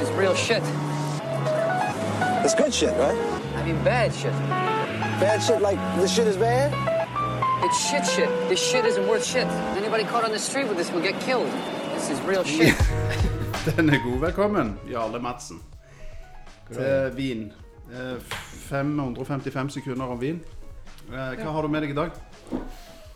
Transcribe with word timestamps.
This 0.00 0.08
is 0.08 0.16
real 0.16 0.34
shit. 0.34 0.62
It's 2.42 2.54
good 2.54 2.72
shit, 2.72 2.96
right? 2.96 3.18
I 3.54 3.62
mean, 3.66 3.76
bad 3.84 4.14
shit. 4.14 4.32
Bad 5.20 5.42
shit 5.42 5.60
like 5.60 5.78
this 6.00 6.10
shit 6.14 6.26
is 6.26 6.38
bad? 6.38 6.72
It's 7.62 7.78
shit 7.90 8.06
shit. 8.06 8.30
This 8.48 8.58
shit 8.58 8.86
isn't 8.86 9.06
worth 9.06 9.26
shit. 9.26 9.46
Anybody 9.76 10.04
caught 10.04 10.24
on 10.24 10.30
the 10.30 10.38
street 10.38 10.68
with 10.68 10.78
this 10.78 10.90
will 10.90 11.02
get 11.02 11.20
killed. 11.20 11.50
This 11.92 12.08
is 12.08 12.18
real 12.22 12.44
shit. 12.44 12.74
Den 13.76 13.90
er 13.90 14.00
god. 14.04 14.20
Velkommen, 14.20 14.78
Jarle 14.88 15.20
Madsen, 15.20 15.60
til 16.72 17.12
vin. 17.16 17.52
Eh, 17.92 18.16
555 18.70 19.72
sekunder 19.72 20.06
om 20.06 20.20
vin. 20.20 20.40
Eh, 21.10 21.36
Hva 21.42 21.52
har 21.52 21.62
du 21.62 21.68
med 21.68 21.84
deg 21.84 21.92
i 21.92 21.98
dag? 21.98 22.16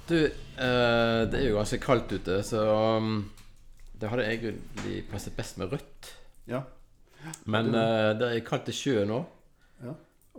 Du, 0.08 0.18
eh, 0.20 1.24
det 1.32 1.40
er 1.40 1.48
jo 1.48 1.56
ganske 1.56 1.80
kaldt 1.80 2.12
ute, 2.12 2.42
så 2.44 2.66
um, 2.98 3.30
det 3.96 4.12
hadde 4.12 4.28
jeg 4.28 4.36
egentlig 4.42 5.02
passet 5.08 5.32
best 5.32 5.56
med 5.58 5.72
rødt. 5.72 6.12
Ja. 6.50 6.64
Men 7.48 7.70
uh, 7.72 8.12
det 8.18 8.30
er 8.30 8.44
kaldt 8.46 8.68
i 8.72 8.76
sjøen 8.76 9.12
òg. 9.14 9.30
Ja. 9.84 9.94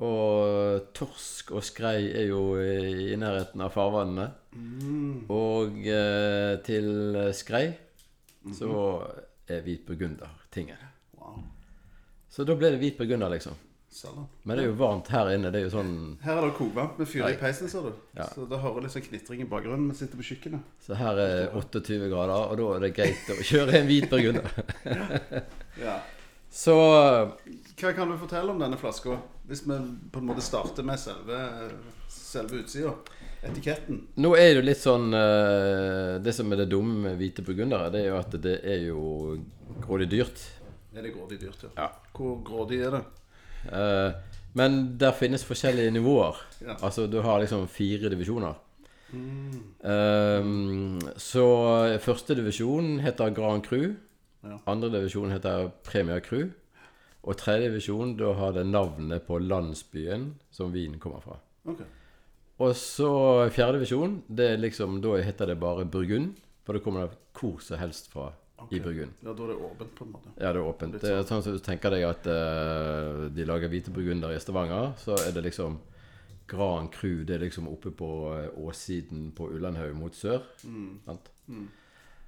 Og 0.05 0.89
torsk 0.95 1.53
og 1.55 1.63
skrei 1.63 2.09
er 2.11 2.27
jo 2.27 2.57
i, 2.59 3.15
nærheten 3.19 3.63
av 3.63 3.71
farvannene. 3.71 4.27
Mm. 4.55 5.25
Og 5.31 5.79
eh, 5.87 6.55
til 6.67 7.15
skrei 7.35 7.69
så 8.55 8.73
er 9.47 9.63
hvit 9.63 9.85
burgunder 9.87 10.31
tingen. 10.51 10.81
Wow. 11.15 11.39
Så 12.29 12.43
da 12.43 12.57
ble 12.59 12.73
det 12.75 12.81
hvit 12.81 12.99
burgunder, 12.99 13.31
liksom. 13.31 13.55
Selger. 13.95 14.25
Men 14.43 14.57
det 14.57 14.65
er 14.65 14.67
jo 14.67 14.75
varmt 14.75 15.07
her 15.07 15.29
inne. 15.31 15.49
Det 15.53 15.61
er 15.61 15.69
jo 15.69 15.73
sånn 15.77 15.91
Her 16.25 16.41
er 16.41 16.49
det 16.49 16.55
kokevarmt 16.57 16.97
med 16.99 17.07
fyr 17.07 17.29
i 17.29 17.37
peisen, 17.39 17.69
ser 17.71 17.85
du. 17.87 17.93
Ja. 18.17 18.25
Så 18.27 18.43
da 18.51 18.59
hører 18.59 18.83
litt 18.83 18.91
sånn 18.91 19.05
knitring 19.05 19.45
i 19.45 19.47
bakgrunnen. 19.47 19.87
Vi 19.93 20.01
sitter 20.01 20.19
på 20.19 20.27
kjøkkenet. 20.33 20.73
Så 20.83 20.97
her 20.99 21.21
er 21.23 21.55
28 21.55 22.09
grader, 22.11 22.49
og 22.51 22.59
da 22.59 22.65
er 22.75 22.83
det 22.83 22.95
greit 22.97 23.31
å 23.31 23.37
kjøre 23.39 23.79
en 23.79 23.87
hvit 23.87 24.09
burgunder. 24.11 24.51
Ja. 25.81 25.99
Så 26.55 26.75
Hva 27.75 27.91
kan 27.95 28.11
du 28.11 28.15
fortelle 28.19 28.53
om 28.53 28.59
denne 28.61 28.77
flaska? 28.79 29.17
Hvis 29.45 29.65
vi 29.67 29.75
på 30.11 30.21
en 30.21 30.29
måte 30.29 30.41
starter 30.41 30.85
med 30.87 30.99
selve, 30.99 31.39
selve 32.09 32.61
utsida. 32.63 32.93
Etiketten. 33.45 33.99
Nå 34.23 34.31
er 34.39 34.47
det 34.47 34.55
jo 34.57 34.63
litt 34.65 34.81
sånn 34.81 35.13
eh, 35.13 36.15
Det 36.23 36.31
som 36.33 36.49
er 36.49 36.63
det 36.63 36.69
dumme 36.71 36.95
med 37.03 37.19
hvite 37.19 37.43
burgundere, 37.45 37.91
det 37.93 38.01
er 38.01 38.07
jo 38.09 38.15
at 38.17 38.37
det 38.41 38.55
er 38.65 38.87
jo 38.87 39.01
grådig 39.83 40.07
dyrt. 40.15 40.41
Er 40.95 41.05
det 41.05 41.11
grådig 41.13 41.37
dyrt, 41.43 41.67
ja? 41.67 41.73
Ja. 41.83 41.89
Hvor 42.15 42.39
grådig 42.47 42.79
er 42.87 42.97
det? 42.97 43.03
Eh, 43.69 44.39
men 44.57 44.79
der 44.97 45.13
finnes 45.17 45.45
forskjellige 45.45 45.93
nivåer. 45.93 46.39
Ja. 46.63 46.77
Altså 46.79 47.05
du 47.11 47.19
har 47.21 47.43
liksom 47.43 47.67
fire 47.69 48.09
divisjoner. 48.13 48.55
Eh, 49.13 50.49
så 51.21 51.45
første 52.01 52.39
divisjon 52.39 52.95
heter 53.05 53.35
Grand 53.35 53.67
Cru. 53.67 53.91
Ja. 54.45 54.59
Andre 54.71 54.91
divisjon 54.93 55.33
heter 55.33 55.71
Premier 55.85 56.21
Cru. 56.23 56.47
Og 57.25 57.37
tredje 57.41 57.71
divisjon, 57.71 58.13
da 58.19 58.31
har 58.37 58.53
det 58.53 58.67
navnet 58.69 59.25
på 59.25 59.39
landsbyen 59.41 60.35
som 60.53 60.73
vinen 60.75 61.01
kommer 61.01 61.23
fra. 61.23 61.39
Okay. 61.65 61.87
Og 62.61 62.75
så 62.77 63.09
fjerde 63.51 63.79
divisjon, 63.79 64.19
det 64.29 64.51
er 64.53 64.61
liksom, 64.61 64.99
da 65.03 65.17
heter 65.25 65.49
det 65.51 65.57
bare 65.59 65.87
Burgund. 65.89 66.35
For 66.65 66.77
da 66.77 66.81
kommer 66.81 67.07
det 67.07 67.17
hvor 67.35 67.57
som 67.61 67.81
helst 67.81 68.11
fra 68.13 68.29
i 68.71 68.79
Burgund. 68.79 69.17
Ja, 69.21 69.33
da 69.33 69.43
er 69.43 69.51
det 69.51 69.57
åpent, 69.67 69.95
på 69.97 70.05
en 70.05 70.13
måte. 70.13 70.31
Ja, 70.37 70.53
det 70.53 70.61
er 70.61 70.69
åpent. 70.69 70.95
Det 71.01 71.11
er 71.11 71.25
sånn 71.27 71.43
som 71.45 71.57
du 71.57 71.61
tenker 71.65 71.93
deg 71.93 72.05
at 72.07 72.29
uh, 72.29 73.25
de 73.33 73.45
lager 73.45 73.69
hvite 73.69 73.93
burgunder 73.93 74.33
i 74.33 74.39
Stavanger, 74.41 74.93
så 75.01 75.17
er 75.19 75.35
det 75.35 75.43
liksom 75.49 75.77
Gran 76.49 76.89
Cru, 76.93 77.23
det 77.25 77.35
er 77.35 77.41
liksom 77.41 77.67
oppe 77.71 77.89
på 77.89 78.07
eh, 78.35 78.51
åssiden 78.61 79.31
på 79.33 79.47
Ullandhaug 79.55 79.95
mot 79.97 80.13
sør. 80.13 80.43
Sant? 81.07 81.31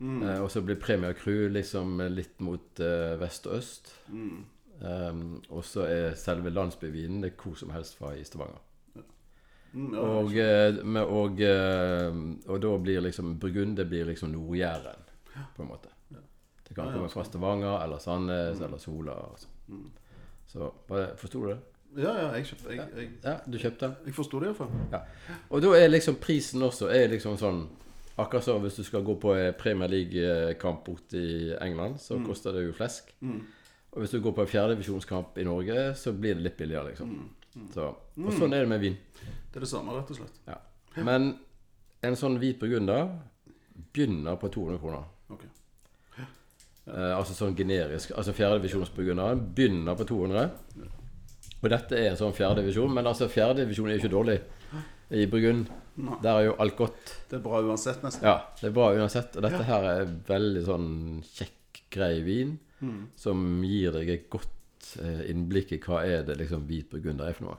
Eh, 0.02 0.42
og 0.44 0.52
så 0.52 0.62
blir 0.62 0.78
Premier 0.82 1.14
Crew 1.18 1.48
liksom 1.50 2.02
litt 2.14 2.40
mot 2.46 2.80
eh, 2.80 3.16
vest 3.20 3.48
og 3.50 3.58
øst. 3.58 3.94
Um, 4.78 5.42
og 5.50 5.64
så 5.66 5.88
er 5.90 6.12
selve 6.14 6.52
landsbyvinen 6.54 7.24
det 7.24 7.32
er 7.32 7.40
hvor 7.42 7.56
som 7.58 7.72
helst 7.74 7.98
fra 7.98 8.12
i 8.14 8.24
Stavanger. 8.24 8.62
Mm, 9.74 9.94
ja, 9.94 10.00
Og, 10.00 10.38
eh, 10.38 10.86
med, 10.86 11.02
og, 11.02 11.42
eh, 11.42 12.20
og 12.48 12.62
da 12.62 12.78
blir 12.78 13.02
liksom 13.02 13.40
Burgund 13.40 13.78
det 13.78 13.88
blir 13.90 14.06
liksom 14.06 14.30
Nord-Jæren, 14.30 15.02
på 15.56 15.64
en 15.64 15.68
måte. 15.68 15.90
Det 16.68 16.76
kan 16.76 16.94
komme 16.94 17.10
fra 17.10 17.24
Stavanger 17.24 17.84
eller 17.84 17.98
Sandnes 17.98 18.62
eller 18.62 18.78
Sola. 18.78 19.12
Altså. 19.32 19.48
Så 20.48 20.72
bare, 20.88 21.18
Forsto 21.18 21.44
du 21.44 21.50
det? 21.50 21.58
ja, 21.98 22.14
ja 22.20 22.32
jeg, 22.36 22.46
kjøpte, 22.46 22.70
jeg, 22.76 22.88
jeg, 22.96 23.10
Ja, 23.24 23.38
du 23.52 23.58
kjøpte 23.58 23.96
jeg 24.06 24.14
forsto 24.14 24.40
det 24.40 24.50
iallfall. 24.50 24.72
Ja. 24.92 25.00
Og 25.50 25.62
da 25.62 25.74
er 25.78 25.88
liksom 25.88 26.16
prisen 26.22 26.64
også 26.64 26.90
er 26.94 27.08
liksom 27.08 27.38
sånn 27.38 27.68
Akkurat 28.18 28.44
som 28.44 28.64
hvis 28.64 28.80
du 28.80 28.84
skal 28.84 29.04
gå 29.06 29.14
på 29.22 29.34
en 29.38 29.54
Premier 29.60 29.92
League-kamp 29.92 30.84
borte 30.88 31.20
i 31.22 31.52
England, 31.62 32.00
så 32.02 32.18
koster 32.26 32.56
det 32.56 32.66
jo 32.66 32.74
flesk. 32.74 33.12
Og 33.92 34.02
hvis 34.02 34.14
du 34.14 34.22
går 34.22 34.34
på 34.38 34.42
en 34.46 34.50
fjerdedivisjonskamp 34.52 35.38
i 35.38 35.46
Norge, 35.46 35.84
så 35.96 36.14
blir 36.14 36.38
det 36.38 36.48
litt 36.48 36.58
billigere, 36.58 36.92
liksom. 36.92 37.14
Så, 37.74 37.86
og 37.94 38.34
sånn 38.38 38.54
er 38.54 38.66
det 38.66 38.70
med 38.70 38.82
vin. 38.82 38.98
Det 39.18 39.58
er 39.58 39.66
det 39.66 39.70
samme, 39.70 39.96
rett 39.96 40.12
og 40.14 40.20
slett. 40.20 40.42
Ja. 40.46 40.58
Men 41.06 41.32
en 42.06 42.18
sånn 42.18 42.38
hvit 42.42 42.60
burgunder 42.62 43.08
begynner 43.94 44.38
på 44.42 44.50
200 44.54 44.82
kroner. 44.82 45.08
Ok. 45.34 45.46
Eh, 46.88 47.14
altså 47.18 47.36
sånn 47.36 47.56
generisk. 47.58 48.14
Altså 48.18 48.36
fjerdedivisjonsburgunderen 48.38 49.42
begynner 49.56 49.98
på 49.98 50.08
200. 50.08 50.46
Og 51.58 51.72
dette 51.74 51.98
er 51.98 52.12
en 52.12 52.20
sånn 52.20 52.36
fjerdedivisjon. 52.38 52.94
Men 52.94 53.10
altså 53.10 53.30
fjerdedivisjon 53.32 53.90
er 53.90 53.98
jo 53.98 54.04
ikke 54.04 54.14
dårlig 54.14 54.38
i 55.12 55.26
Burgund. 55.32 55.70
Der 56.22 56.30
er 56.36 56.44
jo 56.50 56.56
alt 56.62 56.76
godt. 56.78 57.14
Det 57.30 57.40
er 57.40 57.44
bra 57.46 57.62
uansett, 57.66 58.04
nesten. 58.06 58.24
Ja, 58.28 58.36
det 58.60 58.68
er 58.70 58.76
bra 58.76 58.92
uansett. 58.94 59.36
Og 59.40 59.42
dette 59.48 59.64
her 59.66 59.88
er 59.94 60.06
veldig 60.28 60.64
sånn 60.68 60.90
kjekk, 61.26 61.82
grei 61.96 62.22
vin. 62.26 62.58
Som 63.18 63.64
gir 63.66 63.96
deg 63.96 64.10
et 64.14 64.28
godt 64.30 64.92
eh, 65.02 65.24
innblikk 65.32 65.72
i 65.74 65.80
hva 65.82 66.04
er 66.06 66.24
det 66.28 66.36
liksom 66.38 66.68
hvit 66.70 66.90
burgunder 66.92 67.32
er 67.32 67.34
for 67.38 67.48
noe. 67.50 67.58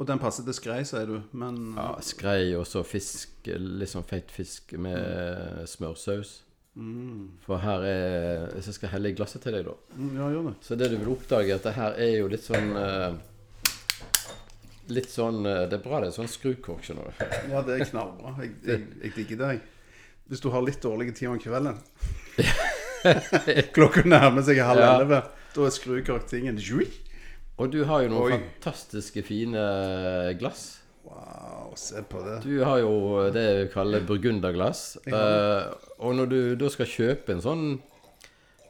Og 0.00 0.06
den 0.08 0.18
passer 0.20 0.44
til 0.44 0.56
skrei, 0.56 0.80
sier 0.88 1.06
du, 1.06 1.18
men 1.38 1.74
Ja, 1.78 1.94
Skrei 2.02 2.52
og 2.58 2.66
så 2.66 2.82
fisk, 2.84 3.46
litt 3.46 3.88
sånn 3.92 4.04
feit 4.08 4.32
fisk 4.34 4.72
med 4.80 5.62
smørsaus. 5.70 6.40
For 7.44 7.60
her 7.60 7.82
er 7.84 8.46
Hvis 8.54 8.70
jeg 8.70 8.76
skal 8.78 8.92
helle 8.94 9.10
i 9.12 9.16
glasset 9.16 9.42
til 9.44 9.52
deg, 9.52 9.66
da 9.68 9.74
Mm, 9.96 10.14
Ja, 10.16 10.28
gjør 10.32 10.46
det. 10.50 10.54
Så 10.64 10.76
det 10.80 10.88
du 10.90 10.96
vil 10.96 11.12
oppdage, 11.14 11.54
at 11.54 11.62
det 11.68 11.74
her 11.76 11.92
er 12.00 12.14
jo 12.18 12.28
litt 12.32 12.44
sånn 12.46 12.70
eh, 12.76 13.12
Litt 14.90 15.10
sånn 15.12 15.44
eh, 15.46 15.64
Det 15.70 15.78
er 15.78 15.82
bra 15.84 16.00
det 16.02 16.08
er 16.10 16.16
sånn 16.16 16.30
skrukork, 16.30 16.82
skjønner 16.82 17.12
du. 17.12 17.24
Ja, 17.52 17.62
det 17.62 17.76
er 17.78 17.84
knallbra. 17.86 18.34
Jeg, 18.42 18.54
jeg, 18.66 18.86
jeg 19.04 19.14
digger 19.18 19.42
det. 19.44 19.52
Hvis 20.32 20.42
du 20.42 20.48
har 20.50 20.64
litt 20.64 20.82
dårlige 20.82 21.14
tider 21.14 21.34
om 21.34 21.40
kvelden 21.42 21.78
Klokka 23.74 24.04
nærmer 24.06 24.44
seg 24.46 24.60
halv 24.62 24.80
Ja. 24.80 24.92
elleve. 24.96 25.22
Da 25.52 25.66
er 25.66 25.74
skrukork 25.74 26.26
tingen. 26.30 26.58
Og 27.60 27.70
du 27.72 27.82
har 27.84 28.02
jo 28.04 28.12
noen 28.14 28.32
Oi. 28.32 28.38
fantastiske 28.38 29.22
fine 29.26 29.60
glass. 30.40 30.80
Wow, 31.04 31.72
se 31.76 32.00
på 32.08 32.22
det. 32.24 32.38
Du 32.46 32.62
har 32.64 32.78
jo 32.80 33.30
det 33.34 33.46
vi 33.58 33.72
kaller 33.74 34.04
burgunderglass. 34.06 34.98
Uh, 35.06 35.74
og 35.98 36.14
når 36.16 36.30
du 36.30 36.38
da 36.56 36.70
skal 36.72 36.86
kjøpe 36.88 37.34
en 37.34 37.42
sånn 37.42 37.64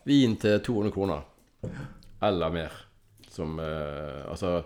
vin 0.08 0.34
til 0.40 0.58
200 0.64 0.94
kroner, 0.96 1.22
eller 2.22 2.50
mer 2.54 2.72
som 3.30 3.54
uh, 3.60 4.26
Altså 4.32 4.62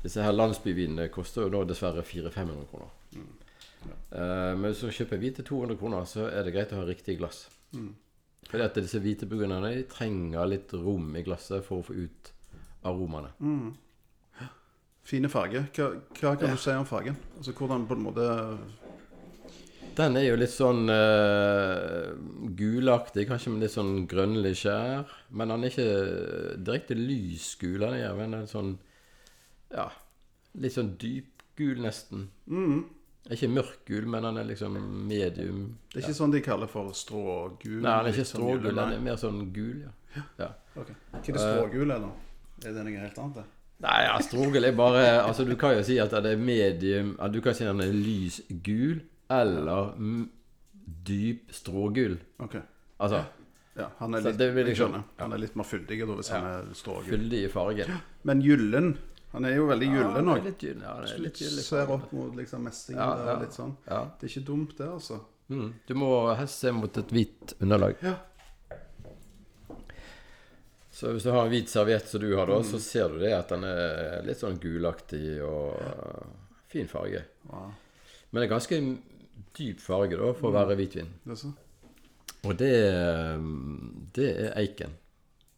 Disse 0.00 0.24
her 0.24 0.32
landsbyvinene 0.32 1.10
koster 1.12 1.44
jo 1.44 1.52
nå 1.52 1.64
dessverre 1.68 2.04
400-500 2.06 2.68
kroner. 2.70 2.92
Eh, 3.84 4.52
men 4.56 4.70
hvis 4.70 4.82
du 4.84 4.94
kjøper 4.94 5.20
hvit 5.20 5.40
til 5.40 5.48
200 5.52 5.80
kroner, 5.80 6.08
så 6.08 6.28
er 6.30 6.46
det 6.46 6.54
greit 6.56 6.72
å 6.72 6.80
ha 6.80 6.88
riktig 6.88 7.18
glass. 7.20 7.44
Fordi 8.50 8.64
at 8.64 8.80
disse 8.80 8.98
hvite 9.02 9.28
burgunderne 9.30 9.84
trenger 9.90 10.48
litt 10.48 10.72
rom 10.74 11.12
i 11.16 11.22
glasset 11.26 11.64
for 11.66 11.80
å 11.80 11.86
få 11.86 11.96
ut 12.00 12.32
aromaene. 12.88 13.30
Fine 15.06 15.30
farger. 15.32 15.68
Hva, 15.74 15.92
hva 16.18 16.36
kan 16.38 16.54
du 16.54 16.60
si 16.60 16.74
om 16.74 16.86
fargen? 16.88 17.18
Altså 17.36 17.54
hvordan 17.56 17.86
på 17.88 17.96
en 17.96 18.04
måte 18.04 18.26
Den 19.96 20.16
er 20.16 20.28
jo 20.28 20.36
litt 20.38 20.52
sånn 20.54 20.90
uh, 20.92 22.12
gulaktig, 22.56 23.26
kanskje 23.28 23.52
med 23.52 23.64
litt 23.64 23.74
sånn 23.74 24.06
grønnlig 24.10 24.54
skjær. 24.62 25.10
Men 25.34 25.52
den 25.52 25.66
er 25.66 25.74
ikke 25.74 26.56
direkte 26.62 26.98
lys 26.98 27.52
gul, 27.60 27.84
han 27.84 27.98
er 27.98 28.06
jo 28.06 28.24
en 28.24 28.48
sånn 28.50 28.76
Ja, 29.70 29.90
litt 30.60 30.74
sånn 30.74 30.96
dypgul, 31.00 31.78
nesten. 31.84 32.28
Ikke 33.30 33.50
mørkgul, 33.52 34.06
men 34.10 34.24
han 34.26 34.40
er 34.40 34.48
liksom 34.48 34.74
medium. 35.06 35.62
Det 35.92 36.00
er 36.00 36.06
ikke 36.08 36.16
sånn 36.18 36.32
de 36.34 36.40
kaller 36.42 36.70
for 36.70 36.90
strågul? 36.96 37.78
Nei, 37.84 37.92
han 37.92 38.08
er 38.08 38.14
ikke 38.14 38.24
sånn 38.26 38.40
strågul, 38.40 38.80
han 38.80 38.96
er 38.96 39.04
mer 39.04 39.20
sånn 39.20 39.44
gul, 39.54 39.84
ja. 39.84 40.24
ja. 40.40 40.50
Ok. 40.74 40.90
Hva 41.12 41.20
er 41.20 41.26
det 41.28 41.44
strågul 41.44 41.94
er, 41.94 42.06
da? 42.06 42.10
Er 42.66 42.76
det 42.76 42.84
noe 42.86 43.02
helt 43.04 43.18
annet? 43.22 43.40
det? 43.40 43.46
Nei, 43.80 43.98
ja, 44.04 44.16
strågul 44.20 44.66
er 44.68 44.74
bare 44.76 45.04
Altså, 45.22 45.46
du 45.48 45.54
kan 45.56 45.72
jo 45.78 45.84
si 45.86 45.94
at 46.02 46.12
det 46.12 46.34
er 46.34 46.40
medium 46.40 47.14
at 47.16 47.32
Du 47.32 47.38
kan 47.40 47.54
si 47.56 47.64
at 47.64 47.70
den 47.72 47.80
er 47.86 47.94
lys 47.96 48.42
gul 48.66 48.98
eller 49.32 49.94
mm, 49.96 50.24
dyp 51.06 51.52
strågul. 51.54 52.18
Ok. 52.42 52.58
Altså 53.00 53.22
Ja, 53.78 53.86
han 54.00 54.14
er 54.18 54.26
litt, 54.26 54.66
liksom- 54.66 54.98
Han 55.22 55.32
er 55.32 55.38
litt 55.38 55.54
mer 55.56 55.64
fyldig 55.64 56.00
da, 56.02 56.16
hvis 56.18 56.28
han 56.34 56.44
er 56.44 56.74
strågul. 56.74 57.06
fyldig 57.08 57.44
i 57.44 57.48
fargen. 57.48 58.00
Men 58.24 58.42
gyllen 58.42 58.98
Han 59.32 59.46
er 59.46 59.54
jo 59.54 59.66
veldig 59.68 59.88
gyllen 59.92 60.32
òg. 60.32 60.48
Ja, 60.62 60.94
er 61.06 61.36
Ser 61.62 61.92
opp 61.94 62.10
mot 62.12 62.34
liksom 62.34 62.64
messing 62.66 62.96
Ja, 62.98 63.12
ja. 63.14 63.34
og 63.36 63.44
litt 63.44 63.54
sånn. 63.54 63.76
Ja. 63.86 64.00
Det 64.18 64.26
er 64.26 64.32
ikke 64.32 64.46
dumt, 64.48 64.74
det, 64.78 64.88
altså. 64.90 65.20
Mm. 65.50 65.68
Du 65.86 65.94
må 65.98 66.10
helst 66.38 66.64
se 66.64 66.72
mot 66.74 66.98
et 66.98 67.14
hvitt 67.14 67.54
underlag. 67.60 68.02
Ja. 68.02 68.16
Så 71.00 71.14
hvis 71.14 71.24
du 71.24 71.30
har 71.30 71.46
en 71.46 71.52
hvit 71.52 71.70
serviett 71.70 72.10
som 72.10 72.20
du 72.20 72.28
har, 72.36 72.50
da, 72.50 72.58
så 72.66 72.78
ser 72.82 73.14
du 73.14 73.22
det 73.22 73.30
at 73.32 73.54
den 73.54 73.64
er 73.64 74.26
litt 74.26 74.42
sånn 74.42 74.58
gulaktig 74.60 75.38
og 75.46 75.78
fin 76.70 76.90
farge. 76.90 77.22
Wow. 77.48 77.70
Men 78.30 78.42
det 78.42 78.48
er 78.48 78.52
ganske 78.52 78.80
dyp 79.56 79.80
farge 79.82 80.18
da 80.20 80.32
for 80.36 80.50
å 80.50 80.56
være 80.58 80.76
hvitvin. 80.78 81.08
Det 81.24 81.38
så. 81.38 81.54
Og 82.44 82.58
det, 82.58 82.74
det 84.16 84.28
er 84.32 84.52
eiken. 84.60 84.92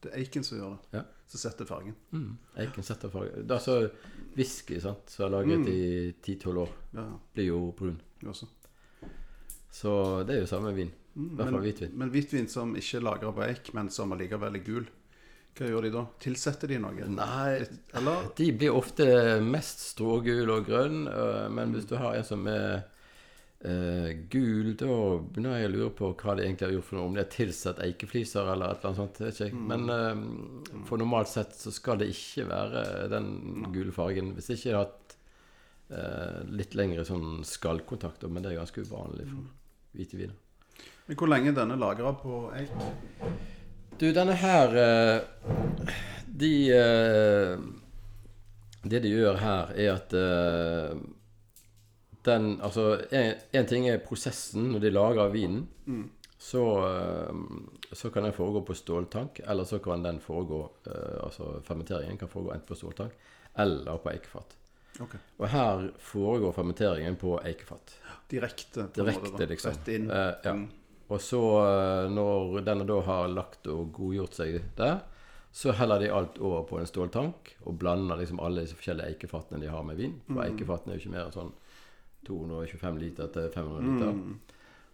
det 0.03 0.13
er 0.13 0.23
eiken 0.23 0.47
som 0.47 0.61
gjør 0.61 0.77
det. 0.77 1.01
Ja. 1.01 1.03
Som 1.33 1.41
setter 1.41 1.65
fargen. 1.65 1.95
Mm. 2.13 2.33
Eiken 2.61 2.85
setter 2.85 3.09
fargen. 3.09 3.47
Det 3.49 3.55
er 3.55 3.57
altså 3.57 4.37
whisky 4.37 4.77
sant, 4.85 5.09
som 5.09 5.25
er 5.27 5.31
lagret 5.39 5.69
i 5.73 5.85
10-12 6.21 6.59
år, 6.67 6.73
Ja, 6.99 7.07
blir 7.35 7.47
jo 7.49 7.61
brun. 7.79 7.97
også. 8.29 8.47
Så 9.73 9.93
det 10.29 10.35
er 10.37 10.43
jo 10.43 10.51
samme 10.51 10.75
vin. 10.77 10.91
I 11.17 11.29
hvert 11.37 11.49
fall 11.53 11.65
hvitvin. 11.65 11.95
Men 12.01 12.11
hvitvin 12.13 12.49
som 12.49 12.75
ikke 12.77 12.99
er 13.01 13.05
lagra 13.07 13.33
på 13.37 13.45
eik, 13.47 13.71
men 13.77 13.89
som 13.93 14.13
allikevel 14.13 14.59
er 14.61 14.65
gul, 14.67 14.85
hva 15.57 15.67
gjør 15.69 15.85
de 15.85 15.91
da? 15.93 16.03
Tilsetter 16.25 16.69
de 16.73 16.79
noe? 16.81 17.09
Nei, 17.13 17.65
Eller? 17.99 18.29
de 18.39 18.47
blir 18.57 18.73
ofte 18.77 19.05
mest 19.45 19.83
strågul 19.91 20.49
og 20.55 20.65
grønn, 20.69 21.03
øh, 21.09 21.49
men 21.53 21.73
hvis 21.77 21.89
du 21.91 21.97
har 22.01 22.17
en 22.17 22.25
som 22.25 22.47
er 22.49 22.85
øh, 23.69 24.09
gul, 24.33 24.73
da 24.81 24.91
begynner 25.23 25.59
jeg 25.61 25.71
å 25.71 25.73
lure 25.77 25.93
på 25.99 26.11
hva 26.19 26.37
de 26.37 26.47
egentlig 26.47 26.69
har 26.69 26.75
gjort 26.77 26.89
for 26.89 26.99
noe. 26.99 27.09
Om 27.11 27.17
det 27.19 27.25
er 27.25 27.33
tilsatt 27.37 27.83
eikefliser 27.87 28.53
eller 28.53 28.75
et 28.75 28.83
eller 28.83 28.91
annet 28.91 29.03
sånt. 29.03 29.23
Vet 29.23 29.41
ikke. 29.49 29.65
Men 29.73 29.89
øh, 29.97 30.85
for 30.89 31.03
normalt 31.03 31.33
sett 31.33 31.57
så 31.59 31.75
skal 31.75 32.03
det 32.03 32.11
ikke 32.13 32.49
være 32.51 32.85
den 33.13 33.33
gule 33.75 33.95
fargen. 33.95 34.35
Hvis 34.37 34.53
ikke 34.55 34.71
jeg 34.71 34.79
har 34.79 34.87
hatt 34.87 35.17
øh, 35.95 36.39
litt 36.61 36.77
lengre 36.79 37.07
sånn 37.09 37.43
skallkontakt, 37.47 38.27
men 38.29 38.45
det 38.45 38.53
er 38.53 38.63
ganske 38.63 38.87
uvanlig 38.87 39.29
for 39.31 39.51
hvite 39.97 40.21
viner. 40.21 40.39
Men 41.07 41.19
hvor 41.19 41.29
lenge 41.29 41.51
er 41.51 41.57
denne 41.57 41.79
lagra 41.81 42.15
på 42.17 42.45
eik? 42.57 42.71
Du, 44.01 44.09
denne 44.15 44.35
her 44.39 44.77
eh, 44.83 45.49
De 46.27 46.53
eh, 46.75 47.59
Det 48.83 49.03
de 49.05 49.11
gjør 49.13 49.37
her, 49.39 49.75
er 49.77 49.91
at 49.93 50.15
eh, 50.17 50.95
den 52.25 52.61
Altså, 52.61 53.01
én 53.11 53.69
ting 53.69 53.89
er 53.91 54.03
prosessen 54.05 54.71
når 54.73 54.85
de 54.85 54.91
lager 54.91 55.33
vinen. 55.35 55.67
Så, 56.43 56.63
eh, 56.89 57.35
så 57.93 58.11
kan 58.11 58.25
den 58.27 58.35
foregå 58.35 58.65
på 58.67 58.75
ståltank, 58.75 59.41
eller 59.47 59.65
så 59.65 59.79
kan 59.79 60.03
den 60.03 60.19
foregå 60.21 60.65
eh, 60.91 61.21
Altså 61.23 61.61
fermenteringen 61.63 62.19
kan 62.19 62.29
foregå 62.29 62.51
enten 62.51 62.67
på 62.67 62.79
ståltank 62.81 63.13
eller 63.55 63.99
på 64.03 64.11
eikefat. 64.11 64.57
Okay. 65.01 65.21
Og 65.39 65.49
her 65.49 65.87
foregår 66.01 66.53
fermenteringen 66.57 67.17
på 67.21 67.37
eikefat. 67.45 67.95
Direkte? 68.31 68.89
på 68.89 69.05
måte, 69.05 69.05
Direkte, 69.05 69.37
da. 69.39 69.49
liksom. 69.53 69.77
Rett 69.77 69.89
inn? 69.93 70.11
Eh, 70.11 70.35
ja. 70.45 70.55
Mm. 70.57 70.69
Og 71.13 71.21
så, 71.21 71.43
eh, 71.67 72.11
når 72.11 72.61
denne 72.65 72.87
da 72.89 72.99
har 73.07 73.29
lagt 73.29 73.69
og 73.69 73.93
godgjort 73.93 74.37
seg 74.41 74.61
der, 74.77 75.01
så 75.53 75.73
heller 75.77 76.01
de 76.01 76.09
alt 76.09 76.39
over 76.41 76.63
på 76.65 76.79
en 76.81 76.89
ståltank 76.89 77.53
og 77.69 77.77
blander 77.77 78.17
liksom 78.17 78.41
alle 78.41 78.65
disse 78.65 78.79
forskjellige 78.79 79.13
eikefatene 79.13 79.61
de 79.61 79.69
har 79.69 79.85
med 79.85 80.01
vin. 80.01 80.15
For 80.31 80.41
eikefatene 80.47 80.95
er 80.95 80.99
jo 80.99 81.05
ikke 81.05 81.17
mer 81.19 81.35
sånn 81.35 81.53
225 82.27 82.99
liter 83.03 83.31
til 83.35 83.49
500 83.55 83.87
liter. 83.89 84.19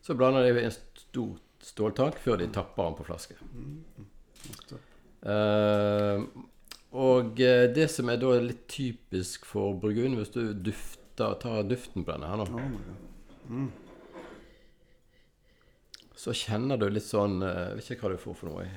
Så 0.05 0.15
blander 0.17 0.47
de 0.47 0.61
i 0.61 0.69
en 0.69 0.75
stor 0.75 1.35
ståltank 1.65 2.21
før 2.23 2.39
de 2.41 2.47
tapper 2.55 2.87
den 2.87 2.97
på 2.99 3.07
flaske. 3.09 3.37
Eh, 5.27 6.23
og 6.99 7.41
eh, 7.43 7.67
det 7.75 7.89
som 7.93 8.09
er 8.09 8.21
da 8.23 8.37
litt 8.41 8.65
typisk 8.71 9.45
for 9.49 9.75
Burgund, 9.83 10.17
hvis 10.21 10.33
du 10.33 10.55
dufter, 10.55 11.35
tar 11.43 11.67
duften 11.67 12.07
på 12.07 12.15
denne 12.15 12.31
her 12.31 12.39
nå 12.39 12.47
Oh 12.47 13.55
mm. 13.55 13.71
Så 16.19 16.35
kjenner 16.37 16.79
du 16.79 16.85
litt 16.91 17.07
sånn 17.07 17.41
eh, 17.43 17.65
Jeg 17.71 17.79
vet 17.79 17.91
ikke 17.95 18.07
hva 18.07 18.15
du 18.15 18.23
får 18.23 18.39
for 18.39 18.51
noe. 18.53 18.69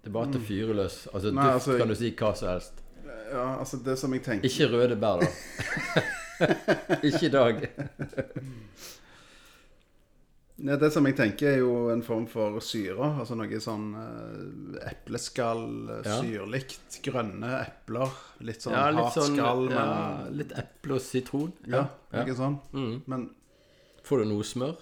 Det 0.00 0.08
er 0.08 0.14
bare 0.14 0.32
til 0.34 0.42
fyreløs. 0.46 1.02
Altså 1.12 1.32
Nei, 1.34 1.44
duft 1.44 1.58
altså- 1.58 1.76
kan 1.80 1.92
du 1.92 1.96
si 1.98 2.14
hva 2.14 2.32
som 2.36 2.48
helst. 2.54 2.80
Ja, 3.30 3.44
altså 3.60 3.78
det 3.84 3.94
som 3.98 4.14
jeg 4.14 4.24
tenker 4.26 4.48
Ikke 4.48 4.66
røde 4.72 4.96
bær, 4.98 5.22
da. 5.22 6.02
ikke 7.08 7.26
i 7.26 7.32
dag. 7.34 7.62
Ja, 10.60 10.76
Det 10.76 10.90
som 10.92 11.06
jeg 11.08 11.16
tenker, 11.16 11.48
er 11.54 11.62
jo 11.62 11.88
en 11.88 12.02
form 12.04 12.26
for 12.28 12.58
syre. 12.60 13.06
Altså 13.22 13.32
noe 13.38 13.60
sånn 13.64 13.86
eh, 13.96 14.90
epleskall, 14.90 15.62
eh, 15.88 16.02
Ja. 16.04 16.18
syrlikt, 16.20 16.98
grønne 17.06 17.52
epler. 17.62 18.12
Litt 18.44 18.60
sånn 18.66 18.74
Ja, 18.76 18.90
litt 18.92 19.00
hardt 19.06 19.16
sånn 19.16 19.38
skall, 19.38 19.62
ja, 19.72 19.86
Litt 20.36 20.52
eple 20.60 20.98
og 20.98 21.00
sitron. 21.00 21.54
Ja, 21.66 21.86
ja. 22.12 22.26
noe 22.26 22.36
sånn. 22.36 22.58
Mm. 22.76 23.02
Men 23.08 23.30
Får 24.04 24.18
du 24.22 24.28
noe 24.34 24.44
smør? 24.44 24.76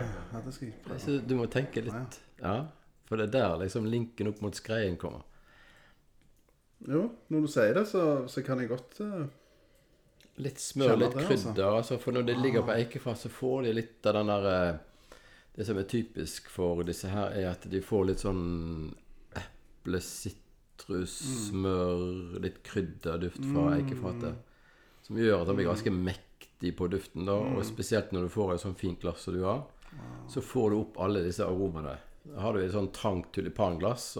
ja, 0.00 0.40
det 0.44 0.52
skal 0.54 0.68
jeg 0.68 0.76
prøve. 0.84 1.00
Så 1.06 1.16
du 1.28 1.34
må 1.36 1.48
tenke 1.52 1.82
litt. 1.84 2.20
Ja, 2.40 2.66
For 3.08 3.16
det 3.16 3.26
er 3.28 3.32
der 3.40 3.56
liksom 3.64 3.88
linken 3.88 4.28
opp 4.28 4.40
mot 4.44 4.54
skreien 4.56 4.96
kommer. 5.00 5.24
Jo, 6.88 7.10
når 7.28 7.40
du 7.44 7.48
sier 7.52 7.74
det, 7.76 7.86
så, 7.88 8.26
så 8.28 8.42
kan 8.44 8.58
jeg 8.60 8.68
godt 8.70 9.00
eh, 9.04 9.24
Litt 10.40 10.60
smør, 10.62 10.92
Kjenner 10.94 11.02
litt 11.04 11.16
det, 11.16 11.24
altså. 11.26 11.50
krydder. 11.52 11.74
Altså, 11.80 11.98
for 12.00 12.16
når 12.16 12.26
det 12.30 12.36
ligger 12.40 12.62
på 12.68 12.74
eikefat, 12.76 13.18
så 13.20 13.28
får 13.32 13.62
de 13.66 13.72
litt 13.76 14.06
av 14.08 14.14
den 14.20 14.30
der 14.32 14.46
eh, 14.54 14.78
Det 15.56 15.66
som 15.66 15.78
er 15.80 15.88
typisk 15.90 16.48
for 16.54 16.82
disse 16.86 17.10
her, 17.12 17.32
er 17.36 17.48
at 17.50 17.66
de 17.68 17.80
får 17.84 18.04
litt 18.08 18.22
sånn 18.22 18.44
eple, 19.36 20.00
sitrus, 20.00 21.16
smør, 21.50 22.38
litt 22.40 22.62
krydderduft 22.64 23.42
fra 23.50 23.66
eikefatet. 23.76 24.38
Som 25.04 25.18
gjør 25.20 25.42
at 25.42 25.50
den 25.50 25.58
blir 25.58 25.68
ganske 25.68 25.92
mektig 25.92 26.72
på 26.78 26.86
duften, 26.92 27.26
da. 27.28 27.34
Og 27.58 27.64
spesielt 27.66 28.12
når 28.14 28.28
du 28.28 28.32
får 28.32 28.54
et 28.54 28.62
sånn 28.64 28.78
fint 28.78 29.00
glass 29.02 29.26
som 29.26 29.34
du 29.36 29.42
har, 29.44 29.64
så 30.30 30.40
får 30.44 30.70
du 30.70 30.76
opp 30.84 31.00
alle 31.02 31.24
disse 31.26 31.42
aromaene. 31.44 31.96
Har 32.38 32.54
du 32.54 32.62
et 32.62 32.72
sånn 32.72 32.92
trangt 32.94 33.32
tulipanglass, 33.34 34.12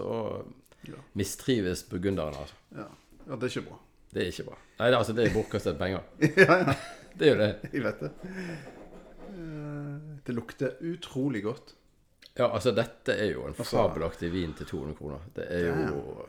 Ja. 0.89 0.97
mistrives 1.13 1.83
burgunderen, 1.89 2.33
altså. 2.41 2.55
ja. 2.75 2.87
ja, 3.27 3.35
det 3.37 3.45
er 3.47 3.51
ikke 3.53 3.67
bra. 3.69 3.75
Det 4.13 4.21
er 4.25 4.31
ikke 4.31 4.43
bra. 4.49 4.57
Nei, 4.79 4.89
det, 4.91 4.97
altså, 4.97 5.13
det 5.15 5.27
er 5.29 5.33
bortkastet 5.35 5.77
penger. 5.79 6.01
ja, 6.43 6.57
ja, 6.65 6.73
Det 7.17 7.27
jo 7.31 7.37
det. 7.39 7.51
jeg 7.73 7.83
vet 7.85 7.99
det. 8.05 8.11
Eh, 9.29 9.95
Det 10.25 10.33
lukter 10.35 10.75
utrolig 10.81 11.43
godt. 11.43 11.75
Ja, 12.37 12.47
altså 12.53 12.71
dette 12.71 13.11
er 13.19 13.31
jo 13.33 13.41
en 13.47 13.55
Altså- 13.57 13.75
fabelaktig 13.77 14.31
vin 14.31 14.53
til 14.53 14.65
200 14.65 14.95
kroner. 14.97 15.19
Det 15.35 15.47
er 15.49 15.87
jo 15.87 16.27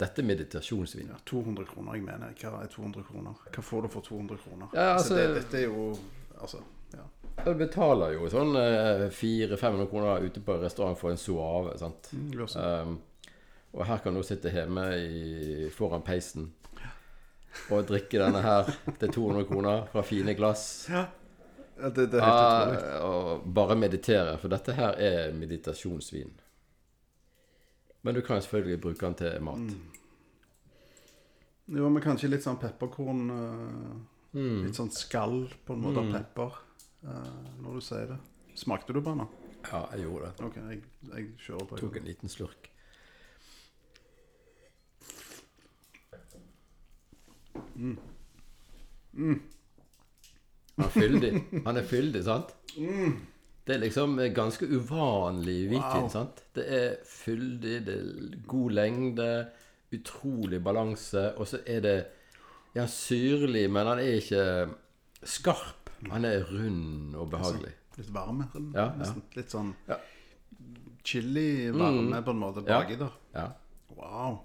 Dette 0.00 0.22
er 0.22 0.26
meditasjonsvin. 0.26 1.06
Ja, 1.12 1.18
200 1.26 1.64
kroner, 1.70 1.94
jeg 1.94 2.02
mener. 2.02 2.32
Hva 2.40 2.62
er 2.64 2.66
200 2.72 3.04
kroner? 3.06 3.34
Hva 3.54 3.62
får 3.62 3.82
du 3.82 3.88
for 3.88 4.00
200 4.02 4.38
kroner? 4.42 4.68
Ja, 4.74 4.94
altså- 4.96 5.14
det, 5.16 5.34
dette 5.34 5.58
er 5.58 5.64
jo 5.68 5.94
Altså, 6.40 6.58
ja. 6.92 7.04
Du 7.44 7.54
betaler 7.54 8.12
jo 8.14 8.26
sånn 8.28 8.56
eh, 8.58 9.08
400-500 9.10 9.86
kroner 9.90 10.24
ute 10.26 10.40
på 10.40 10.56
restaurant 10.60 10.98
for 10.98 11.10
en 11.10 11.16
soave. 11.16 11.78
sant? 11.78 12.10
Mm. 12.12 12.40
Um, 12.56 12.98
og 13.72 13.86
her 13.86 13.98
kan 13.98 14.14
du 14.14 14.22
sitte 14.22 14.50
hjemme 14.50 14.82
i, 14.98 15.70
foran 15.70 16.02
peisen 16.02 16.52
og 17.70 17.84
drikke 17.88 18.20
denne 18.20 18.40
her 18.44 18.70
til 19.00 19.12
200 19.12 19.46
kroner 19.48 19.84
fra 19.92 20.02
fine 20.06 20.34
glass. 20.38 20.64
Ja, 20.92 21.06
det, 21.76 22.08
det 22.12 22.20
er 22.20 22.26
helt 22.28 22.46
utrolig. 22.46 23.02
Og 23.08 23.52
bare 23.60 23.76
meditere, 23.78 24.38
for 24.42 24.52
dette 24.52 24.76
her 24.76 24.98
er 25.00 25.34
meditasjonsvin. 25.36 26.32
Men 28.04 28.14
du 28.14 28.20
kan 28.24 28.42
selvfølgelig 28.42 28.80
bruke 28.80 29.06
den 29.06 29.14
til 29.20 29.38
mat. 29.44 29.68
Mm. 29.70 29.92
Jo, 31.78 31.88
men 31.88 32.02
kanskje 32.04 32.28
litt 32.28 32.44
sånn 32.44 32.60
pepperkorn 32.60 33.30
uh, 33.32 33.94
Mm. 34.34 34.64
Litt 34.66 34.78
sånn 34.78 34.90
skall 34.90 35.44
på 35.64 35.76
en 35.76 35.82
måte 35.84 36.02
av 36.02 36.10
pepper, 36.10 36.56
uh, 37.06 37.50
når 37.62 37.78
du 37.78 37.84
sier 37.86 38.08
det. 38.10 38.18
Smakte 38.58 38.94
du 38.94 38.98
på 38.98 39.14
den? 39.14 39.28
Ja, 39.68 39.84
jeg 39.94 40.08
gjorde 40.08 40.30
det. 40.30 40.46
OK, 40.48 40.56
jeg, 40.58 40.80
jeg 41.10 41.28
kjører 41.44 41.68
på. 41.70 41.78
Tok 41.78 41.98
en 42.00 42.08
liten 42.08 42.32
slurk. 42.32 42.70
Han 50.76 50.84
er 50.84 50.90
fyldig. 50.94 51.32
Han 51.66 51.76
er 51.78 51.86
fyldig, 51.86 52.22
sant? 52.26 52.54
Det 53.64 53.76
er 53.76 53.80
liksom 53.80 54.18
ganske 54.36 54.66
uvanlig 54.68 55.68
hvitvin, 55.70 56.02
Wow. 56.04 56.08
sant? 56.12 56.42
Det 56.54 56.64
er 56.68 56.96
fyldig, 57.08 57.76
det 57.86 57.94
er 57.94 58.36
god 58.50 58.70
lengde, 58.76 59.28
utrolig 59.94 60.58
balanse, 60.64 61.30
og 61.38 61.46
så 61.48 61.62
er 61.66 61.80
det 61.80 61.96
Ja, 62.74 62.86
syrlig, 62.90 63.68
men 63.70 63.86
han 63.86 63.98
er 64.02 64.16
ikke 64.18 64.44
skarp. 65.22 65.90
Han 66.10 66.24
er 66.26 66.42
rund 66.42 67.14
og 67.14 67.28
behagelig. 67.30 67.70
Litt 67.96 68.08
varme, 68.12 68.48
Ja, 68.74 68.88
ja. 68.98 69.12
Litt 69.36 69.48
sånn 69.54 69.72
Ja. 69.88 69.96
chili-varme 71.04 72.22
på 72.24 72.30
en 72.30 72.38
måte 72.40 72.66
Ja. 72.66 72.82
der. 72.82 73.10
Ja. 73.34 73.46
Wow. 73.96 74.40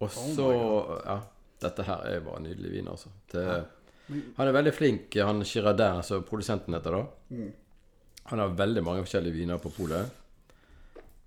Og 0.00 0.10
så 0.10 1.00
Ja, 1.06 1.20
dette 1.62 1.86
her 1.86 2.06
er 2.08 2.24
bare 2.24 2.42
nydelig 2.44 2.72
vin, 2.72 2.90
altså. 2.92 3.12
Det, 3.32 3.44
han 4.36 4.48
er 4.48 4.56
veldig 4.56 4.72
flink, 4.74 5.16
han 5.16 5.44
Girardin, 5.46 6.02
som 6.06 6.24
produsenten 6.28 6.74
heter 6.76 6.98
da. 6.98 7.04
Han 8.30 8.42
har 8.42 8.58
veldig 8.58 8.82
mange 8.86 9.04
forskjellige 9.06 9.38
viner 9.38 9.62
på 9.62 9.72
polet. 9.74 10.18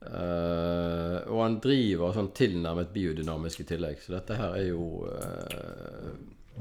Uh, 0.06 1.24
og 1.34 1.40
han 1.42 1.56
driver 1.64 2.14
sånn 2.14 2.30
tilnærmet 2.38 2.92
biodynamisk 2.94 3.64
i 3.64 3.68
tillegg, 3.72 3.98
så 4.04 4.14
dette 4.20 4.36
her 4.38 4.54
er 4.60 4.68
jo 4.68 5.02
uh, 5.08 6.12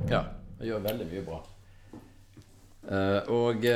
Ja, 0.09 0.23
han 0.57 0.69
gjør 0.71 0.87
veldig 0.87 1.09
mye 1.11 1.25
bra. 1.27 1.43
Uh, 2.85 3.21
og 3.35 3.67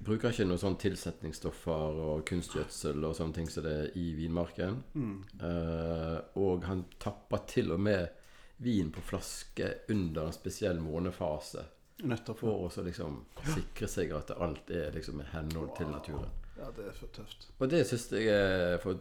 bruker 0.00 0.32
ikke 0.32 0.46
noen 0.48 0.60
sånn 0.60 0.78
tilsetningsstoffer 0.80 1.98
og 2.00 2.22
kunstgjødsel 2.28 3.04
og 3.04 3.16
sånne 3.16 3.36
ting 3.36 3.50
som 3.52 3.66
det 3.66 3.74
er 3.82 3.98
i 4.00 4.06
vinmarken. 4.16 4.80
Eh, 4.96 6.16
og 6.40 6.64
han 6.68 6.86
tapper 7.02 7.44
til 7.50 7.74
og 7.76 7.82
med 7.84 8.19
vin 8.60 8.92
på 8.92 9.00
flaske 9.00 9.74
under 9.88 10.26
en 10.26 10.32
spesiell 10.36 10.80
månefase. 10.80 11.64
Nettopp. 12.04 12.38
For 12.40 12.66
å 12.66 12.84
liksom 12.84 13.24
sikre 13.54 13.88
seg 13.88 14.12
at 14.16 14.30
alt 14.36 14.70
er 14.72 14.92
liksom 14.96 15.20
i 15.20 15.24
henhold 15.32 15.70
til 15.76 15.88
naturen. 15.92 16.30
Ja, 16.58 16.66
det 16.76 16.84
er 16.90 16.94
for 16.96 17.08
tøft. 17.16 17.40
Og 17.56 17.68
det 17.72 17.86
syns 17.88 18.12
jeg 18.12 18.24
er 18.28 18.78
For 18.82 18.94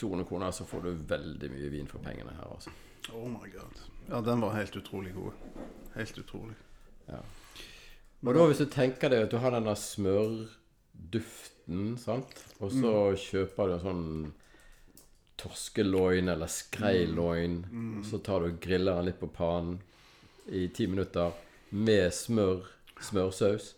200 0.00 0.28
kroner 0.28 0.50
så 0.56 0.64
får 0.66 0.80
du 0.86 0.90
veldig 1.12 1.48
mye 1.52 1.68
vin 1.72 1.90
for 1.90 1.98
pengene 2.02 2.32
her, 2.34 2.46
altså. 2.56 2.70
Oh 3.12 3.28
my 3.28 3.50
god. 3.52 3.76
Ja, 4.08 4.20
den 4.24 4.40
var 4.42 4.50
helt 4.56 4.76
utrolig 4.76 5.14
god. 5.14 5.32
Helt 5.94 6.18
utrolig. 6.18 6.56
Og 8.22 8.34
da 8.34 8.46
hvis 8.48 8.62
du 8.62 8.66
tenker 8.70 9.08
deg 9.12 9.22
at 9.26 9.32
du 9.34 9.38
har 9.42 9.50
denne 9.54 9.74
smørduften, 9.78 11.80
sant, 12.00 12.34
og 12.62 12.68
så 12.74 12.92
kjøper 13.18 13.62
du 13.68 13.72
en 13.76 13.86
sånn 13.86 14.06
torskeloin 15.42 16.28
eller 16.28 16.46
skreiloin, 16.46 17.66
Mm. 17.70 18.04
så 18.04 18.18
tar 18.22 18.40
du 18.40 18.46
og 18.52 18.60
griller 18.60 18.96
den 18.96 19.04
litt 19.10 19.20
på 19.20 19.28
pannen 19.34 19.80
i 20.48 20.68
ti 20.68 20.86
minutter 20.86 21.32
med 21.70 22.10
smør, 22.12 22.64
smørsaus. 23.00 23.74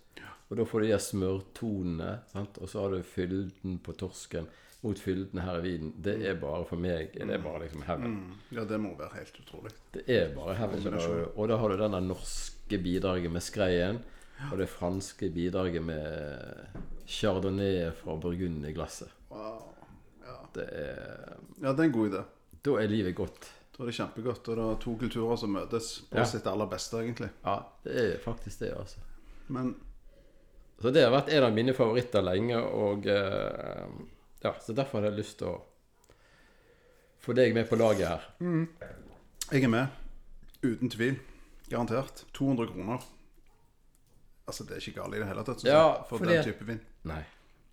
Og 0.50 0.56
da 0.58 0.64
får 0.68 0.80
du 0.80 0.86
de 0.86 0.98
smørtonene, 1.00 2.18
sant? 2.32 2.58
og 2.60 2.68
så 2.68 2.80
har 2.84 2.90
du 2.94 3.02
fylden 3.02 3.78
på 3.82 3.92
torsken 3.96 4.46
mot 4.84 4.98
fylden 5.00 5.40
her 5.40 5.58
i 5.58 5.62
vinen. 5.64 5.92
Det 6.04 6.18
er 6.28 6.34
bare 6.36 6.64
for 6.68 6.76
meg 6.76 7.12
Det 7.14 7.24
er 7.30 7.38
bare 7.40 7.62
liksom 7.64 7.82
heaven. 7.86 8.16
Ja, 8.52 8.64
det 8.68 8.78
må 8.80 8.94
være 8.98 9.14
helt 9.16 9.38
utrolig. 9.40 9.72
Det 9.94 10.02
er 10.08 10.34
bare 10.34 10.54
heaven. 10.58 10.84
Og 11.36 11.48
da 11.48 11.56
har 11.56 11.68
du 11.72 11.76
denne 11.80 12.00
norske 12.04 12.78
bidraget 12.84 13.32
med 13.32 13.40
skreien, 13.42 14.02
og 14.52 14.58
det 14.58 14.68
franske 14.68 15.30
bidraget 15.32 15.82
med 15.82 16.66
chardonnay 17.06 17.90
fra 18.02 18.16
Burgund 18.20 18.66
i 18.66 18.72
glasset. 18.76 19.08
Ja. 20.24 20.38
Det 20.54 20.64
er 20.72 21.36
ja, 21.62 21.72
det 21.72 21.80
er 21.80 21.84
en 21.88 21.92
god 21.92 22.10
idé. 22.10 22.24
Da 22.64 22.76
er 22.80 22.88
livet 22.88 23.14
godt. 23.18 23.48
Da 23.76 23.82
er 23.82 23.86
det 23.90 23.94
kjempegodt. 23.96 24.48
Og 24.48 24.56
det 24.56 24.64
er 24.64 24.80
to 24.84 24.94
kulturer 25.00 25.36
som 25.36 25.50
møtes 25.52 25.88
på 26.10 26.16
Ja. 26.20 26.24
sitt 26.24 26.46
aller 26.46 26.66
beste, 26.70 26.96
egentlig. 27.02 27.30
Ja, 27.44 27.56
det 27.84 27.96
er 28.04 28.18
faktisk 28.22 28.58
det, 28.60 28.72
altså. 28.78 28.98
Men 29.48 29.74
Så 30.80 30.90
det 30.92 31.04
har 31.04 31.10
vært 31.14 31.28
en 31.32 31.44
av 31.44 31.52
mine 31.54 31.72
favoritter 31.74 32.22
lenge, 32.22 32.56
og 32.58 33.06
eh, 33.06 33.86
ja, 34.42 34.52
så 34.60 34.74
derfor 34.74 34.98
hadde 35.00 35.12
jeg 35.12 35.18
lyst 35.24 35.38
til 35.38 35.46
å 35.48 35.60
få 37.24 37.32
deg 37.34 37.54
med 37.54 37.68
på 37.70 37.76
laget 37.78 38.08
her. 38.08 38.24
jeg 39.52 39.62
er 39.64 39.68
med. 39.68 39.86
Uten 40.62 40.90
tvil. 40.90 41.18
Garantert. 41.70 42.24
200 42.34 42.66
kroner. 42.72 43.04
Altså, 44.46 44.64
det 44.64 44.76
er 44.76 44.80
ikke 44.90 45.00
galt 45.00 45.14
i 45.14 45.18
det 45.22 45.26
hele 45.28 45.44
tatt, 45.44 45.60
synes 45.62 45.72
Ja, 45.72 45.86
jeg, 45.94 46.04
for 46.08 46.18
fordi- 46.18 46.34
den 46.36 46.44
type 46.44 46.66
vin. 46.66 46.80
Nei. 47.04 47.22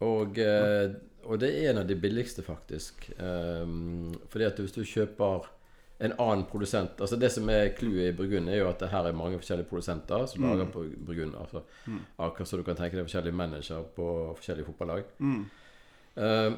Og, 0.02 0.38
eh, 0.40 0.94
og 1.26 1.40
det 1.42 1.50
er 1.54 1.72
en 1.72 1.82
av 1.84 1.88
de 1.90 1.98
billigste, 2.00 2.44
faktisk. 2.46 3.10
Um, 3.18 4.14
fordi 4.32 4.48
at 4.48 4.60
hvis 4.60 4.76
du 4.76 4.84
kjøper 4.88 5.50
en 6.02 6.16
annen 6.18 6.48
produsent 6.50 6.98
Altså 6.98 7.18
Det 7.22 7.30
som 7.30 7.50
er 7.54 7.76
clouet 7.78 8.10
i 8.10 8.16
Burgund, 8.18 8.50
er 8.50 8.64
jo 8.64 8.70
at 8.72 8.80
det 8.82 8.90
her 8.90 9.06
er 9.06 9.14
mange 9.18 9.38
forskjellige 9.38 9.70
produsenter 9.70 10.26
som 10.26 10.48
lager 10.48 10.72
på 10.74 10.86
Burgund. 11.06 11.36
Altså, 11.38 11.62
Akkurat 12.18 12.50
så 12.50 12.58
du 12.58 12.66
kan 12.66 12.80
tenke 12.80 12.98
deg 12.98 13.06
forskjellige 13.06 13.38
managere 13.38 13.84
på 13.96 14.08
forskjellige 14.40 14.70
fotballag. 14.72 15.04
Um, 15.22 16.58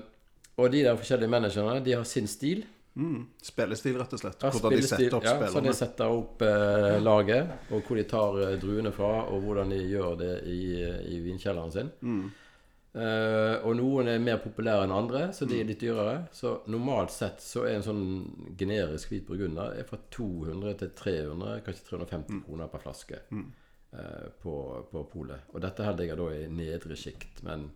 og 0.58 0.72
de 0.72 0.86
der 0.86 0.96
forskjellige 0.96 1.30
managerne, 1.30 1.84
de 1.86 1.98
har 1.98 2.04
sin 2.08 2.28
stil. 2.28 2.64
Mm. 2.94 3.24
Spillestil, 3.42 3.98
rett 3.98 4.14
og 4.14 4.22
slett. 4.22 4.44
Ja, 4.44 4.52
Hvordan 4.54 4.78
de 4.78 4.86
setter 4.86 5.16
opp 5.18 5.26
ja, 5.26 5.48
sånn 5.50 5.66
de 5.66 5.74
setter 5.74 6.14
opp 6.14 6.44
eh, 6.46 7.00
laget, 7.02 7.54
og 7.74 7.88
hvor 7.88 7.98
de 7.98 8.04
tar 8.06 8.38
eh, 8.44 8.54
druene 8.62 8.92
fra, 8.94 9.10
og 9.34 9.48
hvordan 9.48 9.74
de 9.74 9.80
gjør 9.82 10.14
det 10.20 10.34
i, 10.46 10.62
i 11.10 11.18
vinkjelleren 11.26 11.74
sin. 11.74 11.90
Eh, 12.94 13.56
og 13.66 13.74
noen 13.80 14.06
er 14.12 14.20
mer 14.22 14.38
populære 14.44 14.84
enn 14.86 14.94
andre, 14.94 15.24
så 15.34 15.48
de 15.50 15.58
er 15.60 15.66
litt 15.66 15.82
dyrere. 15.82 16.28
Så 16.36 16.60
normalt 16.70 17.14
sett 17.14 17.42
så 17.42 17.64
er 17.66 17.80
en 17.80 17.86
sånn 17.86 18.04
generisk 18.60 19.10
hvit 19.14 19.26
burgunder 19.26 19.80
er 19.80 19.88
fra 19.90 19.98
200 20.14 20.76
til 20.84 20.92
300, 21.00 21.64
kanskje 21.66 21.88
350 21.90 22.44
kroner 22.46 22.70
per 22.70 22.84
flaske 22.86 23.24
uh, 23.34 24.30
på, 24.44 24.56
på 24.92 25.04
polet. 25.10 25.50
Og 25.54 25.66
dette 25.66 25.88
her 25.88 25.98
ligger 25.98 26.22
da 26.22 26.30
i 26.38 26.46
nedre 26.54 26.98
sjikt, 27.00 27.42
men 27.48 27.72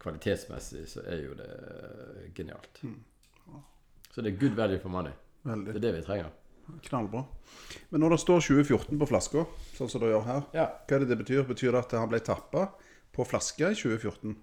kvalitetsmessig 0.00 0.86
så 0.88 1.04
er 1.04 1.22
jo 1.26 1.36
det 1.36 1.52
genialt. 2.38 2.80
Så 4.14 4.22
det 4.24 4.32
er 4.32 4.40
good 4.40 4.56
value 4.56 4.80
for 4.80 4.88
money. 4.94 5.12
Det 5.44 5.76
er 5.76 5.82
det 5.82 5.96
vi 5.98 6.04
trenger. 6.06 6.32
Knallbra. 6.88 7.22
Men 7.92 8.00
når 8.00 8.14
det 8.14 8.20
står 8.22 8.42
2014 8.44 8.98
på 9.00 9.08
flaska, 9.08 9.44
sånn 9.76 9.88
som 9.92 10.02
det 10.02 10.10
gjør 10.14 10.24
her, 10.26 10.42
Ja. 10.56 10.66
hva 10.88 10.96
er 10.96 11.04
det 11.04 11.08
det 11.12 11.18
betyr? 11.20 11.44
Betyr 11.48 11.72
det 11.72 11.84
at 11.84 11.92
han 12.00 12.08
ble 12.08 12.20
tappa 12.24 12.70
på 13.18 13.24
flaske 13.26 13.66
i 13.72 13.74
2014? 13.74 14.36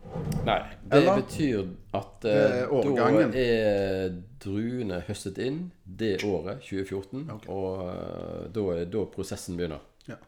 Nei. 0.45 0.59
Det 0.83 0.97
Eller? 0.97 1.21
betyr 1.21 1.61
at 1.95 2.15
Det 2.25 2.35
eh, 2.65 2.87
da 2.97 3.27
er 3.39 4.15
druene 4.43 4.99
høstet 5.07 5.39
inn 5.39 5.61
det 5.83 6.17
året, 6.27 6.59
2014, 6.67 7.23
okay. 7.37 7.51
og 7.55 7.85
eh, 7.87 8.41
da 8.57 8.65
er 8.73 8.89
da 8.91 9.05
prosessen 9.13 9.55
begynner. 9.55 9.83
Ja. 10.09 10.19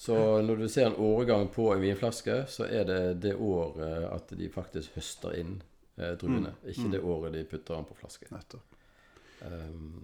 Så 0.00 0.16
når 0.46 0.62
du 0.64 0.68
ser 0.72 0.88
en 0.88 0.96
årgang 1.04 1.50
på 1.52 1.68
en 1.74 1.84
vinflaske, 1.84 2.44
så 2.48 2.64
er 2.64 2.88
det 2.88 3.02
det 3.26 3.34
året 3.36 4.08
at 4.08 4.32
de 4.38 4.48
faktisk 4.52 4.96
høster 4.96 5.36
inn 5.36 5.58
eh, 5.98 6.16
druene. 6.16 6.56
Mm. 6.56 6.72
Ikke 6.72 6.88
det 6.96 7.04
året 7.04 7.36
de 7.36 7.44
putter 7.44 7.76
den 7.76 7.88
på 7.90 7.98
flaske. 8.00 8.32
Nettopp. 8.32 8.75
Um, 9.44 10.02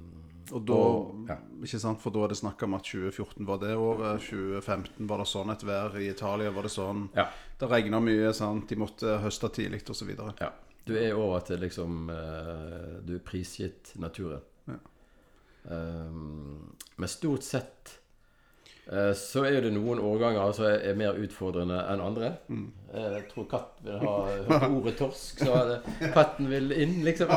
Og 0.53 0.67
da, 0.67 0.75
Og- 0.75 1.29
ja. 1.29 1.37
ikke 1.65 1.79
sant, 1.81 2.01
for 2.03 2.11
da 2.13 2.25
er 2.25 2.29
det 2.29 2.37
snakk 2.37 2.63
om 2.67 2.75
at 2.75 2.83
2014 2.85 3.47
var 3.47 3.59
det 3.63 3.77
året. 3.79 4.21
2015 4.21 5.07
var 5.09 5.19
det 5.23 5.27
sånn 5.31 5.51
et 5.53 5.63
vær. 5.65 5.97
I 5.97 6.11
Italia 6.11 6.51
var 6.51 6.63
det 6.67 6.71
sånn. 6.75 7.09
ja. 7.17 7.29
Det 7.59 7.69
regna 7.71 8.01
mye, 8.01 8.33
sant. 8.35 8.69
De 8.69 8.77
måtte 8.77 9.19
høste 9.23 9.49
tidlig 9.49 9.89
osv. 9.89 10.11
ja. 10.41 10.51
Du 10.85 10.97
er 10.99 11.15
over 11.15 11.41
til 11.47 11.61
liksom 11.61 12.11
eh, 12.11 13.01
Du 13.07 13.15
er 13.15 13.21
prisgitt 13.25 13.93
naturen. 13.97 14.41
Ja. 14.67 14.75
Um, 15.65 16.75
men 16.97 17.09
stort 17.09 17.45
sett 17.47 17.99
uh, 18.93 19.13
så 19.15 19.45
er 19.47 19.61
det 19.63 19.71
noen 19.73 20.01
årganger 20.03 20.53
som 20.53 20.65
er, 20.67 20.81
er 20.91 20.97
mer 20.99 21.15
utfordrende 21.23 21.79
enn 21.93 22.01
andre. 22.03 22.33
Mm. 22.49 22.67
Eh, 22.93 23.11
jeg 23.15 23.29
tror 23.31 23.47
katt 23.49 23.79
vil 23.85 24.03
ha 24.03 24.69
ordet 24.69 24.97
torsk, 24.99 25.39
så 25.39 25.55
er 25.63 25.71
det 25.71 26.13
katten 26.17 26.51
vil 26.51 26.73
inn, 26.73 26.99
liksom. 27.07 27.31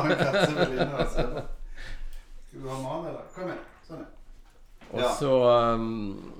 Skal 2.56 2.64
du 2.64 2.68
ha 2.72 2.78
mat, 2.82 3.06
eller? 3.10 3.24
Kom 3.34 3.50
igjen. 3.50 3.64
Sånn, 3.86 4.04
ja. 4.06 4.96
Og 4.96 5.16
så 5.18 5.30
um, 5.76 6.32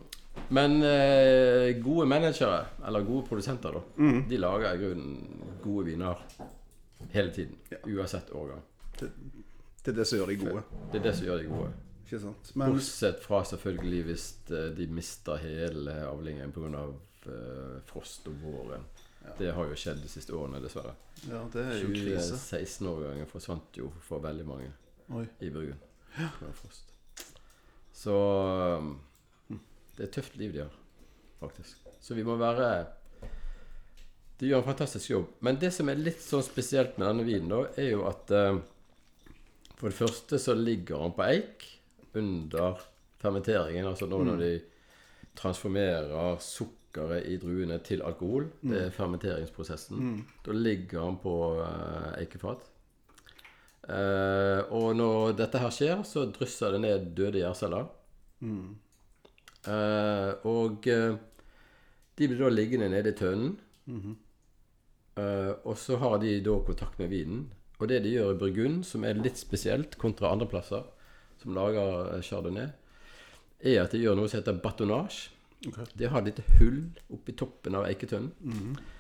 Men 0.55 0.77
eh, 0.87 1.73
gode 1.83 2.07
managere, 2.09 2.61
eller 2.87 3.03
gode 3.05 3.27
produsenter, 3.29 3.73
da, 3.77 3.81
Mm. 3.97 4.29
de 4.29 4.37
lager 4.39 4.75
i 4.75 4.79
grunnen 4.79 5.49
gode 5.65 5.87
viner 5.91 6.21
hele 7.13 7.33
tiden. 7.35 7.57
Uansett 7.85 8.31
årgang. 8.33 8.63
Det, 9.01 9.11
det 9.83 9.93
er 9.93 9.97
det 10.01 10.07
som 10.07 10.19
gjør 10.19 10.27
de 10.33 10.37
gode. 10.45 10.63
Det 10.93 11.01
er 11.01 11.03
det 11.09 11.15
som 11.17 11.27
gjør 11.27 11.43
de 11.43 11.49
gode. 11.51 11.73
Ikke 12.07 12.21
sant? 12.23 12.53
Men 12.55 12.73
Bortsett 12.73 13.21
fra 13.25 13.43
selvfølgelig 13.45 14.03
hvis 14.07 14.27
eh, 14.55 14.69
de 14.79 14.87
mister 14.87 15.37
hele 15.43 15.99
avlingen 16.07 16.53
pga. 16.55 16.87
Uh, 17.27 17.81
frost 17.91 18.29
om 18.31 18.37
våren. 18.39 18.85
Det 19.39 19.49
har 19.51 19.67
jo 19.67 19.75
skjedd 19.75 19.99
de 19.99 20.07
siste 20.09 20.31
årene, 20.31 20.61
dessverre. 20.63 20.93
ja, 21.27 21.41
det 21.51 21.65
er 21.65 21.81
jo 21.81 21.89
krise. 21.91 22.37
2016-årgangen 22.39 23.27
forsvant 23.27 23.75
jo 23.81 23.89
for 24.07 24.23
veldig 24.23 24.45
mange 24.47 24.69
Oi. 25.11 25.25
i 25.43 25.51
Burgund. 25.51 25.81
Frost. 26.61 26.93
Så 27.97 28.15
um, 28.79 28.93
det 29.97 30.05
er 30.05 30.09
et 30.11 30.15
tøft 30.19 30.37
liv 30.37 30.53
de 30.53 30.63
har, 30.65 30.77
faktisk. 31.41 31.81
Så 32.01 32.15
vi 32.15 32.25
må 32.27 32.37
være 32.39 32.87
De 34.39 34.51
gjør 34.51 34.61
en 34.61 34.69
fantastisk 34.69 35.11
jobb. 35.11 35.31
Men 35.41 35.57
det 35.61 35.73
som 35.73 35.89
er 35.89 35.99
litt 35.99 36.21
sånn 36.21 36.45
spesielt 36.45 36.99
med 37.01 37.09
denne 37.09 37.25
vinen, 37.27 37.49
da, 37.51 37.63
er 37.81 37.95
jo 37.95 38.05
at 38.09 38.31
eh, 38.37 38.59
For 39.79 39.89
det 39.89 39.97
første 39.97 40.39
så 40.41 40.55
ligger 40.57 41.03
den 41.03 41.15
på 41.17 41.25
eik 41.25 41.65
under 42.17 42.85
fermenteringen. 43.21 43.89
Altså 43.89 44.09
nå 44.09 44.21
når 44.25 44.43
de 44.45 44.53
transformerer 45.37 46.37
sukkeret 46.41 47.27
i 47.29 47.37
druene 47.41 47.81
til 47.85 48.05
alkohol. 48.05 48.47
Det 48.61 48.87
er 48.87 48.95
fermenteringsprosessen. 48.95 49.99
Da 50.45 50.53
ligger 50.57 51.01
den 51.03 51.19
på 51.25 51.35
eh, 51.65 52.13
eikefat. 52.23 52.65
Eh, 53.87 54.61
og 54.75 54.97
når 54.99 55.37
dette 55.38 55.61
her 55.62 55.73
skjer, 55.75 56.02
så 56.07 56.26
drysser 56.35 56.75
det 56.75 56.83
ned 56.83 57.11
døde 57.19 57.43
gjærceller. 57.43 57.87
Eh, 59.66 60.33
og 60.47 60.87
uh, 60.87 61.16
de 62.16 62.28
blir 62.31 62.40
da 62.40 62.50
liggende 62.52 62.90
nede 62.93 63.12
i 63.12 63.19
tønnen. 63.19 63.57
Eh, 65.16 65.52
og 65.64 65.78
så 65.81 65.97
har 66.00 66.19
de 66.21 66.38
da 66.45 66.59
kontakt 66.66 66.99
med 67.00 67.12
vinen. 67.12 67.47
Og 67.78 67.88
det 67.88 68.02
de 68.05 68.14
gjør 68.14 68.35
i 68.35 68.40
Burgund, 68.40 68.85
som 68.88 69.05
er 69.05 69.19
litt 69.21 69.38
spesielt 69.40 69.99
kontra 70.00 70.33
andre 70.33 70.49
plasser 70.49 70.85
som 71.43 71.55
lager 71.57 72.23
chardonnay, 72.25 72.71
er 73.61 73.83
at 73.83 73.93
de 73.93 74.00
gjør 74.00 74.16
noe 74.16 74.28
som 74.28 74.40
heter 74.40 74.61
batonnage. 74.64 75.31
Okay. 75.66 75.88
De 75.97 76.09
har 76.09 76.23
et 76.23 76.31
lite 76.31 76.45
hull 76.59 76.83
oppi 77.12 77.35
toppen 77.37 77.76
av 77.76 77.87
eiketønnen. 77.88 78.33
Eh, 78.76 78.93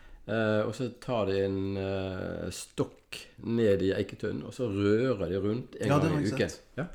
og 0.66 0.72
så 0.74 0.88
tar 1.00 1.26
de 1.30 1.36
en 1.44 1.76
eh, 1.78 2.48
stokk 2.50 3.20
ned 3.46 3.82
i 3.86 3.92
eiketønnen, 3.94 4.42
og 4.48 4.54
så 4.56 4.66
rører 4.72 5.28
de 5.30 5.38
rundt 5.44 5.76
en 5.80 5.88
Ja, 5.92 5.98
gang 6.02 6.16
i 6.18 6.32
uken. 6.32 6.50
Ja, 6.76 6.86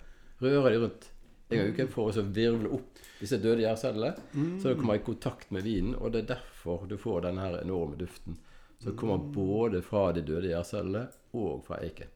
rører 0.44 0.70
de 0.76 0.82
rundt 0.84 1.08
en 1.50 1.58
gang 1.58 1.70
i 1.70 1.72
uken 1.78 1.92
for 1.94 2.10
å 2.10 2.16
så 2.16 2.26
virvle 2.28 2.70
opp 2.76 3.00
disse 3.22 3.38
døde 3.40 3.62
gjærcellene. 3.64 4.16
Så 4.60 4.72
det 4.72 4.78
kommer 4.82 4.98
i 5.00 5.04
kontakt 5.06 5.52
med 5.56 5.64
vinen, 5.64 5.96
og 5.96 6.12
det 6.12 6.24
er 6.26 6.32
derfor 6.36 6.88
du 6.90 6.98
får 7.00 7.22
denne 7.28 7.44
her 7.46 7.60
enorme 7.62 7.96
duften 8.00 8.38
Som 8.82 8.96
kommer 8.98 9.18
både 9.36 9.82
fra 9.86 10.08
de 10.12 10.24
døde 10.26 10.50
gjærcellene 10.50 11.04
og 11.38 11.64
fra 11.68 11.78
eiken. 11.86 12.10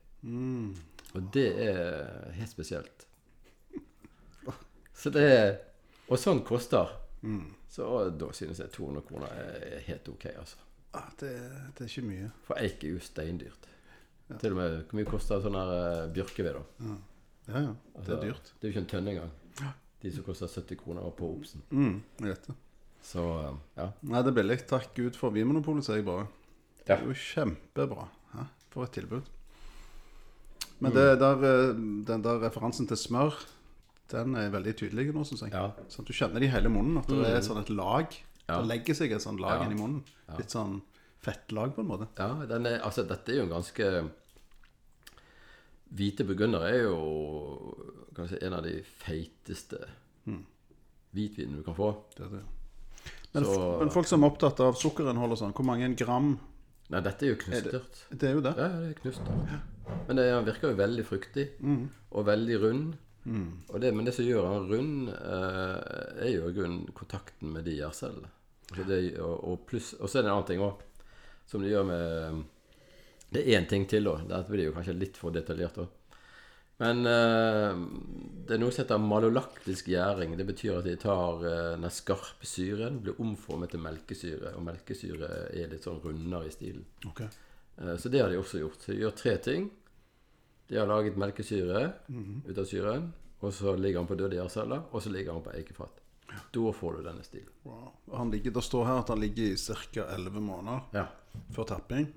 Og 1.15 1.27
det 1.34 1.48
er 1.62 2.31
helt 2.34 2.50
spesielt. 2.50 3.05
Så 4.95 5.12
det 5.13 5.24
er 5.29 5.57
Og 6.10 6.17
sånn 6.19 6.43
koster. 6.45 6.89
Så 7.69 7.86
da 8.17 8.27
synes 8.34 8.60
jeg 8.62 8.69
200 8.72 9.01
kroner 9.07 9.31
er 9.34 9.79
helt 9.88 10.07
ok, 10.10 10.25
altså. 10.38 10.57
Det, 11.20 11.32
det 11.78 11.86
er 11.86 11.90
ikke 11.92 12.06
mye. 12.10 12.30
For 12.48 12.60
eik 12.62 12.84
er 12.84 12.94
jo 12.96 13.00
steindyrt. 13.04 13.68
Til 14.42 14.56
og 14.56 14.58
med 14.58 14.75
hvor 14.90 14.98
mye 14.98 15.10
koster 15.10 15.42
sånn 15.44 15.58
her 15.60 15.72
eh, 15.75 16.04
bjørkeved, 16.16 16.56
da? 16.58 16.94
Ja, 17.46 17.60
ja. 17.62 17.74
Det 17.74 18.00
Altså, 18.00 18.16
er 18.16 18.24
dyrt. 18.25 18.54
Det 18.60 18.66
er 18.66 18.72
jo 18.72 18.74
ikke 18.75 18.84
en 18.86 18.92
tønne 18.94 19.14
engang. 19.16 19.34
De 20.02 20.12
som 20.14 20.25
koster 20.25 20.50
70 20.52 20.80
kroner 20.82 21.06
på 21.18 21.28
Obsen. 21.38 21.62
Mm, 21.74 22.00
jeg 22.22 22.32
vet 22.32 22.48
det. 22.50 22.56
Så 23.06 23.22
eh, 23.22 23.56
ja. 23.78 23.88
Nei, 24.10 24.22
det 24.25 24.32
er 24.34 24.38
billig. 24.40 24.58
Takk 24.70 24.92
Gud 24.98 25.18
for 25.20 25.34
Vinmonopolet, 25.36 25.86
sier 25.86 26.02
jeg 26.02 26.08
bare. 26.08 26.25
Det 26.86 26.94
er 26.98 27.06
jo 27.06 27.14
kjempebra. 27.18 28.08
Hæ? 28.34 28.46
For 28.74 28.86
et 28.88 28.96
tilbud. 28.98 29.30
Men 30.84 30.92
det 30.96 31.06
der, 31.22 31.46
eh, 31.50 31.75
den 32.10 32.24
der 32.25 32.42
referansen 32.44 32.90
til 32.90 32.98
smør, 33.00 33.38
den 34.12 34.36
er 34.38 34.52
veldig 34.54 34.74
tydelig 34.78 35.08
nå, 35.16 35.24
syns 35.25 35.46
jeg. 35.46 35.54
Ja. 35.56 35.70
Sånn 35.90 36.06
du 36.06 36.14
kjenner 36.14 36.42
det 36.44 36.50
i 36.50 36.54
hele 36.54 36.70
munnen, 36.70 37.00
at 37.02 37.10
det 37.10 37.30
er 37.30 37.42
sånn 37.46 37.62
et 37.62 37.72
lag. 37.74 38.14
Ja. 38.48 38.60
Det 38.62 38.68
legger 38.70 38.94
seg 38.96 39.12
et 39.12 39.22
sånt 39.24 39.40
lag 39.42 39.64
Ja. 39.64 39.70
i 39.72 39.74
munnen. 39.74 40.04
Litt 40.38 40.50
sånn 40.54 40.82
fettlag, 41.25 41.74
på 41.75 41.82
en 41.82 41.88
måte. 41.88 42.08
Ja, 42.20 42.46
den 42.46 42.66
er, 42.70 42.80
altså 42.86 43.08
dette 43.08 43.30
er 43.34 43.38
jo 43.42 43.44
en 43.48 43.56
ganske 43.58 44.12
Hvite 45.96 46.25
burgunder 46.28 46.64
er 46.68 46.80
jo 46.84 46.96
si, 48.28 48.38
en 48.42 48.54
av 48.58 48.64
de 48.66 48.80
feiteste 49.04 49.80
hvitvinene 51.16 51.62
du 51.62 51.64
kan 51.64 51.75
få. 51.78 51.92
Det 52.18 52.30
det. 52.32 52.42
Men, 53.34 53.46
Så- 53.46 53.80
men 53.80 53.90
folk 53.90 54.08
som 54.08 54.24
er 54.24 54.30
opptatt 54.32 54.60
av 54.60 54.75
sukkerinnhold 54.75 55.32
og 55.32 55.38
sånn, 55.38 55.54
hvor 55.54 55.66
mange 55.66 55.96
gram 55.96 56.40
Nei, 56.90 57.00
dette 57.02 57.24
er 57.25 57.30
jo 57.34 57.36
knustert. 57.42 58.04
Det 58.12 58.24
er 58.30 58.34
jo 58.36 58.42
det. 58.42 58.56
Ja, 58.58 58.68
det 58.68 58.90
er 58.92 59.02
knustert. 59.02 59.62
Men 60.08 60.16
den 60.18 60.46
virker 60.46 60.70
jo 60.70 60.75
veldig 60.75 61.06
fruktig 61.06 61.50
og 62.12 62.25
veldig 62.28 62.60
rund. 62.62 62.98
Og 63.74 63.82
det, 63.82 63.89
men 63.96 64.05
det 64.05 64.13
som 64.13 64.25
gjør 64.25 64.46
han 64.51 64.67
rund, 64.70 65.10
eh, 65.10 66.25
er 66.27 66.32
jo 66.36 66.50
i 66.50 66.53
grunnen 66.53 66.91
kontakten 66.94 67.51
med 67.53 67.65
de 67.65 67.77
det- 68.88 69.20
Og, 69.20 69.44
og, 69.44 69.65
pluss- 69.67 69.96
og 70.00 70.10
så 70.10 70.20
er 70.20 70.24
det 70.24 70.29
en 70.29 70.36
annen 70.38 70.48
ting 70.48 70.60
òg, 70.62 70.82
som 71.48 71.62
de 71.62 71.70
gjør 71.70 71.86
med 71.86 72.44
Det 73.32 73.41
er 73.48 73.60
én 73.60 73.67
ting 73.67 73.86
til, 73.88 74.03
da. 74.03 74.17
Dette 74.17 74.50
blir 74.51 74.65
jo 74.65 74.72
kanskje 74.74 74.98
litt 75.00 75.17
for 75.17 75.32
detaljert. 75.32 75.75
da. 75.75 75.88
Men 76.79 77.05
eh, 77.08 77.74
det 78.46 78.55
er 78.55 78.60
noe 78.60 78.72
som 78.72 78.84
heter 78.84 78.98
malolaktisk 79.00 79.88
gjæring. 79.88 80.38
Det 80.38 80.46
betyr 80.46 80.77
at 80.79 80.84
de 80.86 80.96
tar 80.96 81.44
eh, 81.46 81.77
den 81.79 81.89
skarpe 81.89 82.46
syren, 82.46 83.00
blir 83.01 83.20
omformet 83.20 83.72
til 83.72 83.79
melkesyre. 83.79 84.55
Og 84.55 84.63
melkesyre 84.63 85.29
er 85.55 85.67
litt 85.72 85.84
sånn 85.84 86.01
rundere 86.03 86.48
i 86.48 86.51
stilen. 86.51 86.86
Okay. 87.08 87.27
Eh, 87.79 87.96
Så 87.98 88.10
det 88.12 88.22
har 88.22 88.29
de 88.29 88.38
også 88.38 88.60
gjort. 88.60 88.79
Så 88.82 88.91
de 88.94 89.00
gjør 89.01 89.15
tre 89.15 89.38
ting. 89.38 89.70
De 90.69 90.77
har 90.79 90.88
laget 90.89 91.17
melkesyre 91.17 91.93
ut 92.48 92.57
av 92.57 92.65
syren, 92.65 93.12
og 93.41 93.53
så 93.53 93.75
ligger 93.77 94.00
han 94.01 94.07
på 94.10 94.15
døde 94.17 94.36
gjærceller, 94.39 94.81
og 94.91 95.01
så 95.03 95.10
ligger 95.13 95.34
han 95.34 95.43
på 95.45 95.53
eikefat. 95.53 96.01
Da 96.51 96.72
får 96.74 96.98
du 96.98 97.03
denne 97.05 97.24
stilen. 97.24 97.51
Wow. 97.63 97.91
Han 98.17 98.31
ligger, 98.31 98.51
det 98.51 98.63
står 98.65 98.86
her 98.86 98.98
at 99.03 99.10
han 99.13 99.19
ligger 99.22 99.43
i 99.53 99.57
ca. 99.57 100.05
11 100.15 100.41
måneder 100.41 100.81
Ja. 100.93 101.05
før 101.53 101.63
tapping. 101.69 102.07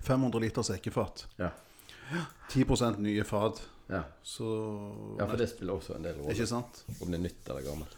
500 0.00 0.40
liters 0.40 0.70
eikefat. 0.70 1.26
Ja. 1.36 1.50
10 2.50 2.64
nye 2.98 3.24
fat. 3.24 3.60
Ja. 3.90 4.02
Så 4.22 4.46
ja, 5.18 5.26
for 5.26 5.36
det 5.36 5.48
spiller 5.50 5.74
også 5.74 5.96
en 5.96 6.02
del 6.06 6.14
rolle. 6.20 6.30
Ikke 6.32 6.46
sant? 6.46 6.84
Om 7.02 7.10
det 7.10 7.18
er 7.18 7.22
nytt 7.26 7.48
eller 7.50 7.62
gammelt. 7.66 7.96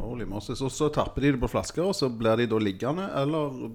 Holy 0.00 0.24
Moses. 0.24 0.60
Og 0.64 0.72
så 0.72 0.88
tapper 0.92 1.20
de 1.22 1.32
det 1.32 1.40
på 1.42 1.48
flasker, 1.52 1.84
og 1.84 1.94
så 1.94 2.08
blir 2.08 2.36
de 2.40 2.46
da 2.48 2.58
liggende, 2.58 3.10
eller 3.22 3.70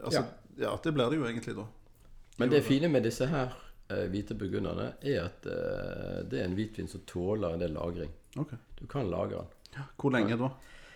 Altså, 0.00 0.22
ja. 0.56 0.70
det 0.82 0.94
blir 0.96 1.10
det 1.10 1.18
jo 1.18 1.24
egentlig 1.28 1.54
da. 1.58 1.66
Men 2.40 2.52
det 2.52 2.62
fine 2.64 2.88
med 2.88 3.04
disse 3.04 3.28
her 3.28 3.52
eh, 3.92 4.06
hvite 4.08 4.34
burgunderne 4.38 4.94
er 5.04 5.26
at 5.26 5.46
eh, 5.46 6.20
det 6.24 6.40
er 6.40 6.48
en 6.48 6.56
hvitvin 6.56 6.88
som 6.88 7.04
tåler 7.08 7.52
en 7.52 7.60
del 7.60 7.74
lagring. 7.76 8.12
Ok. 8.40 8.54
Du 8.78 8.86
kan 8.88 9.10
lagre 9.12 9.42
den. 9.42 9.50
Ja, 9.76 9.84
Hvor 10.00 10.14
lenge 10.14 10.38
da? 10.40 10.48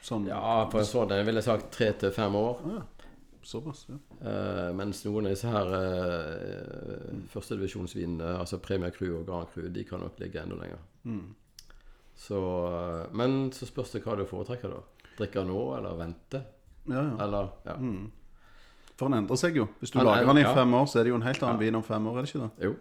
Sånn 0.05 0.27
Ja, 0.29 0.65
på 0.73 0.81
en 0.81 0.89
sånn 0.89 1.13
jeg 1.13 1.27
ville 1.29 1.43
sagt 1.45 1.71
tre 1.77 1.93
til 2.01 2.13
fem 2.17 2.41
år. 2.41 2.67
ja. 2.73 2.83
Såpass, 3.45 3.83
ja. 3.91 3.99
Uh, 4.25 4.71
mens 4.73 5.03
noen 5.05 5.27
av 5.29 5.35
disse 5.35 5.51
her 5.53 5.69
uh, 5.69 7.11
førstedivisjonsvinene, 7.29 8.31
altså 8.41 8.57
Premier 8.65 8.89
Crew 8.95 9.19
og 9.19 9.27
Grand 9.29 9.51
Crew, 9.53 9.67
de 9.69 9.85
kan 9.85 10.01
nok 10.01 10.17
ligge 10.23 10.41
enda 10.41 10.57
lenger. 10.57 10.81
Så, 12.17 12.41
uh, 12.41 13.13
men 13.13 13.53
så 13.53 13.69
spørs 13.69 13.93
det 13.93 14.01
hva 14.07 14.17
du 14.17 14.25
foretrekker, 14.31 14.73
da. 14.73 15.11
Drikke 15.19 15.45
nå, 15.45 15.59
eller 15.77 16.01
vente? 16.01 16.41
ja, 16.89 17.03
ja. 17.03 17.19
Eller 17.27 17.53
ja. 17.69 17.77
For 18.97 19.09
den 19.11 19.19
endrer 19.19 19.37
seg 19.41 19.57
jo. 19.59 19.67
Hvis 19.81 19.91
du 19.91 19.99
Han 19.99 20.07
lager 20.07 20.23
er- 20.23 20.27
den 20.33 20.39
i 20.39 20.47
ja. 20.47 20.55
fem 20.55 20.75
år, 20.75 20.85
så 20.87 20.99
er 21.01 21.05
det 21.05 21.11
jo 21.11 21.17
en 21.17 21.23
helt 21.27 21.43
annen 21.43 21.59
vin 21.61 21.75
om 21.75 21.83
fem 21.83 22.07
år, 22.07 22.19
er 22.19 22.23
det 22.23 22.31
ikke 22.35 22.43
det? 22.45 22.65
Jo. 22.69 22.75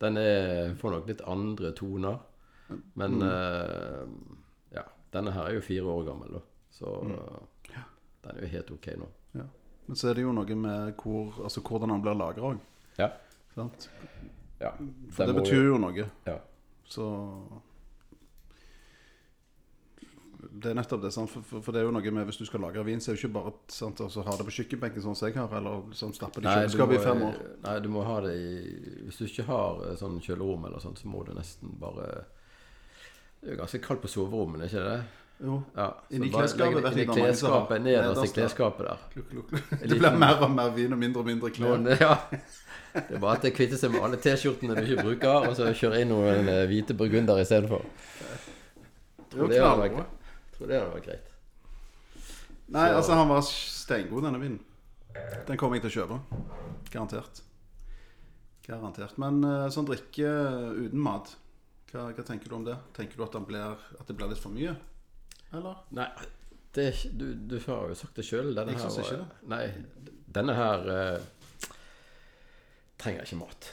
Den 0.00 0.16
er, 0.20 0.74
får 0.76 0.90
nok 0.92 1.06
litt 1.08 1.20
andre 1.26 1.70
toner. 1.72 2.18
Men 2.94 3.22
eh, 3.22 4.02
ja, 4.74 4.82
denne 5.14 5.32
her 5.32 5.46
er 5.48 5.54
jo 5.54 5.60
fire 5.64 5.84
år 5.88 6.04
gammel, 6.10 6.32
da. 6.36 6.40
Så 6.76 6.92
den 7.06 8.36
er 8.36 8.42
jo 8.42 8.50
helt 8.52 8.70
ok 8.74 8.86
nå. 9.00 9.06
Ja. 9.38 9.46
Men 9.86 9.96
så 9.96 10.08
er 10.10 10.14
det 10.18 10.22
jo 10.26 10.32
noe 10.34 10.54
med 10.58 10.92
hvor, 11.00 11.32
altså, 11.46 11.60
hvordan 11.62 11.88
den 11.94 12.02
blir 12.02 12.18
lagra 12.18 12.50
òg. 12.52 12.58
Ja. 12.98 13.08
Sant? 13.54 13.88
ja. 14.60 14.72
For 15.14 15.24
det 15.30 15.34
betyr 15.38 15.64
jo 15.70 15.78
noe. 15.78 16.08
ja. 16.26 16.36
Så 16.84 17.06
Det 20.36 20.70
er 20.70 20.76
nettopp 20.76 21.02
det. 21.02 21.10
For, 21.16 21.42
for, 21.48 21.62
for 21.64 21.72
det 21.72 21.80
er 21.80 21.86
jo 21.86 21.92
noe 21.96 22.12
med 22.12 22.28
hvis 22.28 22.38
du 22.40 22.44
skal 22.48 22.60
lagre 22.64 22.84
vin, 22.84 23.00
så 23.00 23.10
er 23.12 23.16
det 23.16 23.22
ikke 23.22 23.34
bare 23.38 23.52
sant, 23.72 24.00
altså, 24.04 24.24
ha 24.26 24.36
det 24.36 24.46
på 24.48 24.54
kjøkkenbenken 24.58 25.04
sånn 25.04 25.16
som 25.16 25.28
jeg 25.30 25.36
har, 25.38 25.52
eller 25.58 25.84
sånn 25.96 26.14
stappe 26.16 26.42
det 26.44 26.50
i 26.50 26.64
kjøleskapet 26.64 26.98
i 26.98 27.04
fem 27.04 27.22
år. 27.28 27.38
Nei, 27.64 27.76
du 27.84 27.88
må 27.92 28.04
ha 28.04 28.16
det 28.26 28.34
i 28.36 28.50
Hvis 29.06 29.20
du 29.20 29.26
ikke 29.28 29.46
har 29.48 29.84
eh, 29.86 29.94
sånn 30.00 30.18
kjølerom 30.24 30.66
eller 30.68 30.82
sånt, 30.82 31.00
så 31.00 31.08
må 31.12 31.22
du 31.24 31.32
nesten 31.36 31.72
bare 31.80 32.08
Det 33.40 33.52
er 33.52 33.56
jo 33.56 33.62
ganske 33.62 33.80
kaldt 33.86 34.04
på 34.04 34.12
soverommene, 34.12 34.68
ikke 34.68 34.84
det? 34.84 34.98
Jo. 35.36 35.58
Ja, 35.76 35.90
Inni 36.16 36.30
klesskapet, 36.32 36.60
legg 36.64 36.76
det 36.76 36.82
vet 36.82 36.92
inn 36.92 36.96
i 36.96 37.02
jeg, 37.02 37.06
det 37.06 37.12
mange 37.12 37.26
klesskapet, 37.26 37.82
nederst 37.84 38.24
i 38.24 38.32
klesskapet 38.32 38.86
der. 38.88 39.02
Kluk, 39.12 39.26
kluk, 39.32 39.50
kluk. 39.50 39.74
Det 39.82 39.98
blir 40.00 40.16
mer 40.16 40.40
og 40.46 40.54
mer 40.54 40.70
vin 40.76 40.96
og 40.96 41.00
mindre 41.02 41.20
og 41.20 41.28
mindre 41.28 41.50
klær. 41.52 41.74
Noen, 41.74 41.90
ja. 41.92 42.14
Det 42.96 43.18
er 43.18 43.20
bare 43.20 43.34
at 43.36 43.44
det 43.44 43.52
kvitter 43.52 43.76
seg 43.76 43.92
med 43.92 44.06
alle 44.06 44.16
T-skjortene 44.24 44.76
du 44.78 44.80
ikke 44.86 45.04
bruker, 45.04 45.50
og 45.50 45.56
så 45.58 45.68
kjører 45.76 46.04
inn 46.06 46.12
noen 46.14 46.48
eh, 46.48 46.62
hvite 46.70 46.96
burgunder 46.96 47.42
istedenfor. 47.42 47.84
Det 49.28 49.36
er 49.36 49.42
jo 49.42 49.50
knallbra. 49.52 50.06
Tror 50.56 50.70
det 50.70 50.80
hadde 50.80 50.94
vært 50.96 51.08
greit. 51.10 51.32
Nei, 52.66 52.88
Så- 52.88 52.96
altså 52.96 53.12
han 53.14 53.28
var 53.28 53.42
steingod, 53.46 54.24
denne 54.24 54.40
vinen. 54.40 54.60
Den 55.46 55.56
kommer 55.56 55.76
jeg 55.76 55.86
til 55.86 55.92
å 55.92 56.06
kjøpe. 56.06 56.20
Garantert. 56.90 57.42
Garantert. 58.66 59.16
Men 59.18 59.42
eh, 59.44 59.68
sånn 59.70 59.86
drikke 59.86 60.30
uten 60.76 60.98
mat, 61.00 61.36
hva, 61.92 62.08
hva 62.12 62.24
tenker 62.26 62.48
du 62.50 62.56
om 62.58 62.64
det? 62.66 62.76
Tenker 62.96 63.16
du 63.16 63.22
at, 63.24 63.36
blir, 63.46 63.76
at 64.00 64.06
det 64.06 64.16
blir 64.16 64.28
litt 64.32 64.42
for 64.42 64.50
mye? 64.50 64.74
Eller? 65.54 65.76
Nei, 65.94 66.08
det 66.76 66.88
du, 67.16 67.34
du 67.34 67.58
har 67.66 67.88
jo 67.88 67.94
sagt 67.94 68.18
det 68.18 68.26
sjøl. 68.26 68.50
Denne 68.56 68.74
Jeg 68.74 68.82
her 68.82 69.04
ikke 69.04 69.20
det. 69.22 69.48
Nei, 69.52 69.62
denne 70.36 70.56
her 70.58 70.90
uh, 70.90 71.70
trenger 73.00 73.24
ikke 73.24 73.38
mat. 73.40 73.70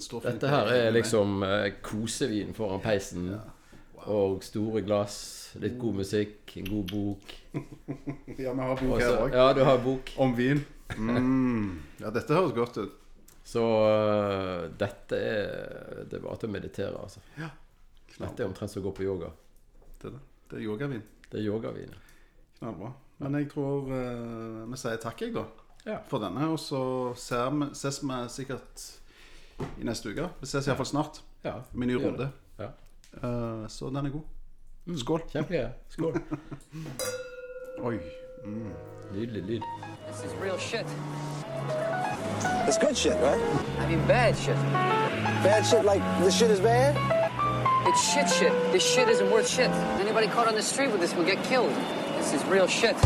Står 0.00 0.24
Dette 0.24 0.48
her 0.48 0.70
er 0.72 0.94
liksom 0.94 1.42
uh, 1.44 1.66
kosevin 1.84 2.54
foran 2.56 2.80
peisen. 2.80 3.26
Og 4.10 4.42
store 4.42 4.82
glass, 4.82 5.16
litt 5.62 5.76
god 5.78 6.00
musikk, 6.00 6.56
en 6.58 6.70
god 6.70 6.90
bok. 6.90 7.34
Ja, 8.38 8.52
vi 8.52 8.64
har 8.64 8.80
bok 8.80 8.96
her 8.98 9.18
òg. 9.20 9.34
ja, 9.36 9.52
du 9.54 9.62
har 9.66 9.78
bok. 9.84 10.10
Om 10.18 10.34
vin. 10.34 10.64
Mm. 10.96 11.78
Ja, 12.00 12.10
dette 12.10 12.34
høres 12.34 12.54
godt 12.56 12.80
ut. 12.80 12.98
Så 13.44 13.62
uh, 13.62 14.68
dette 14.78 15.18
er 15.18 16.04
Det 16.06 16.18
er 16.18 16.22
bare 16.22 16.38
til 16.38 16.50
å 16.50 16.52
meditere, 16.52 16.98
altså. 16.98 17.22
Dette 18.12 18.42
er 18.42 18.48
omtrent 18.48 18.70
som 18.70 18.82
å 18.82 18.86
gå 18.88 18.94
på 18.98 19.06
yoga. 19.06 19.30
Det 19.98 20.10
er, 20.10 20.16
det. 20.16 20.22
Det 20.50 20.58
er 20.58 20.66
yogavin. 20.66 21.02
Det 21.28 21.40
er 21.40 21.46
yogavin. 21.46 21.94
Knallbra. 22.58 22.92
Men 23.22 23.38
jeg 23.38 23.50
tror 23.52 23.90
uh, 23.90 24.62
vi 24.70 24.78
sier 24.80 25.00
takk, 25.02 25.24
jeg, 25.24 25.34
da. 25.36 25.46
Ja. 25.86 25.98
For 26.10 26.22
denne. 26.22 26.48
Og 26.52 26.60
så 26.62 26.82
ses 27.18 28.02
vi 28.02 28.18
sikkert 28.30 28.86
i 29.78 29.86
neste 29.86 30.12
uke. 30.12 30.28
Vi 30.42 30.50
ses 30.50 30.68
iallfall 30.68 30.90
snart. 30.90 31.22
Ja, 31.42 31.58
Med 31.74 31.90
ny 31.90 31.98
runde. 31.98 32.28
Det. 33.12 33.28
Ja. 33.28 33.62
Eh, 33.62 33.68
så 33.68 33.86
den 33.90 33.96
er 34.06 34.10
god. 34.10 34.98
Skål. 34.98 35.22
Kjempegøy. 35.32 35.66
Skål. 35.88 36.16
Oi. 37.86 37.98
Nydelig 39.12 39.42
lyd. 39.42 39.62
This 40.08 40.24
is 40.24 40.32
real 40.42 40.58
shit. 40.58 40.86
It's 42.68 42.78
good 42.78 42.96
shit, 42.96 43.12
right? 43.12 43.40
I 43.78 43.86
mean, 43.88 44.06
bad 44.06 44.36
shit. 44.36 44.56
Bad 45.42 45.64
shit 45.66 45.84
like 45.84 46.02
this 46.20 46.34
shit 46.38 46.50
is 46.50 46.60
bad? 46.60 46.96
It's 47.86 48.12
shit 48.12 48.28
shit. 48.28 48.52
This 48.72 48.82
shit 48.82 49.08
isn't 49.08 49.30
worth 49.30 49.48
shit. 49.48 49.70
Anybody 50.00 50.26
caught 50.28 50.48
on 50.48 50.54
the 50.54 50.62
street 50.62 50.90
with 50.90 51.00
this 51.00 51.14
will 51.14 51.24
get 51.24 51.42
killed. 51.44 51.72
This 52.18 52.32
is 52.32 52.44
real 52.46 52.66
shit. 52.66 52.96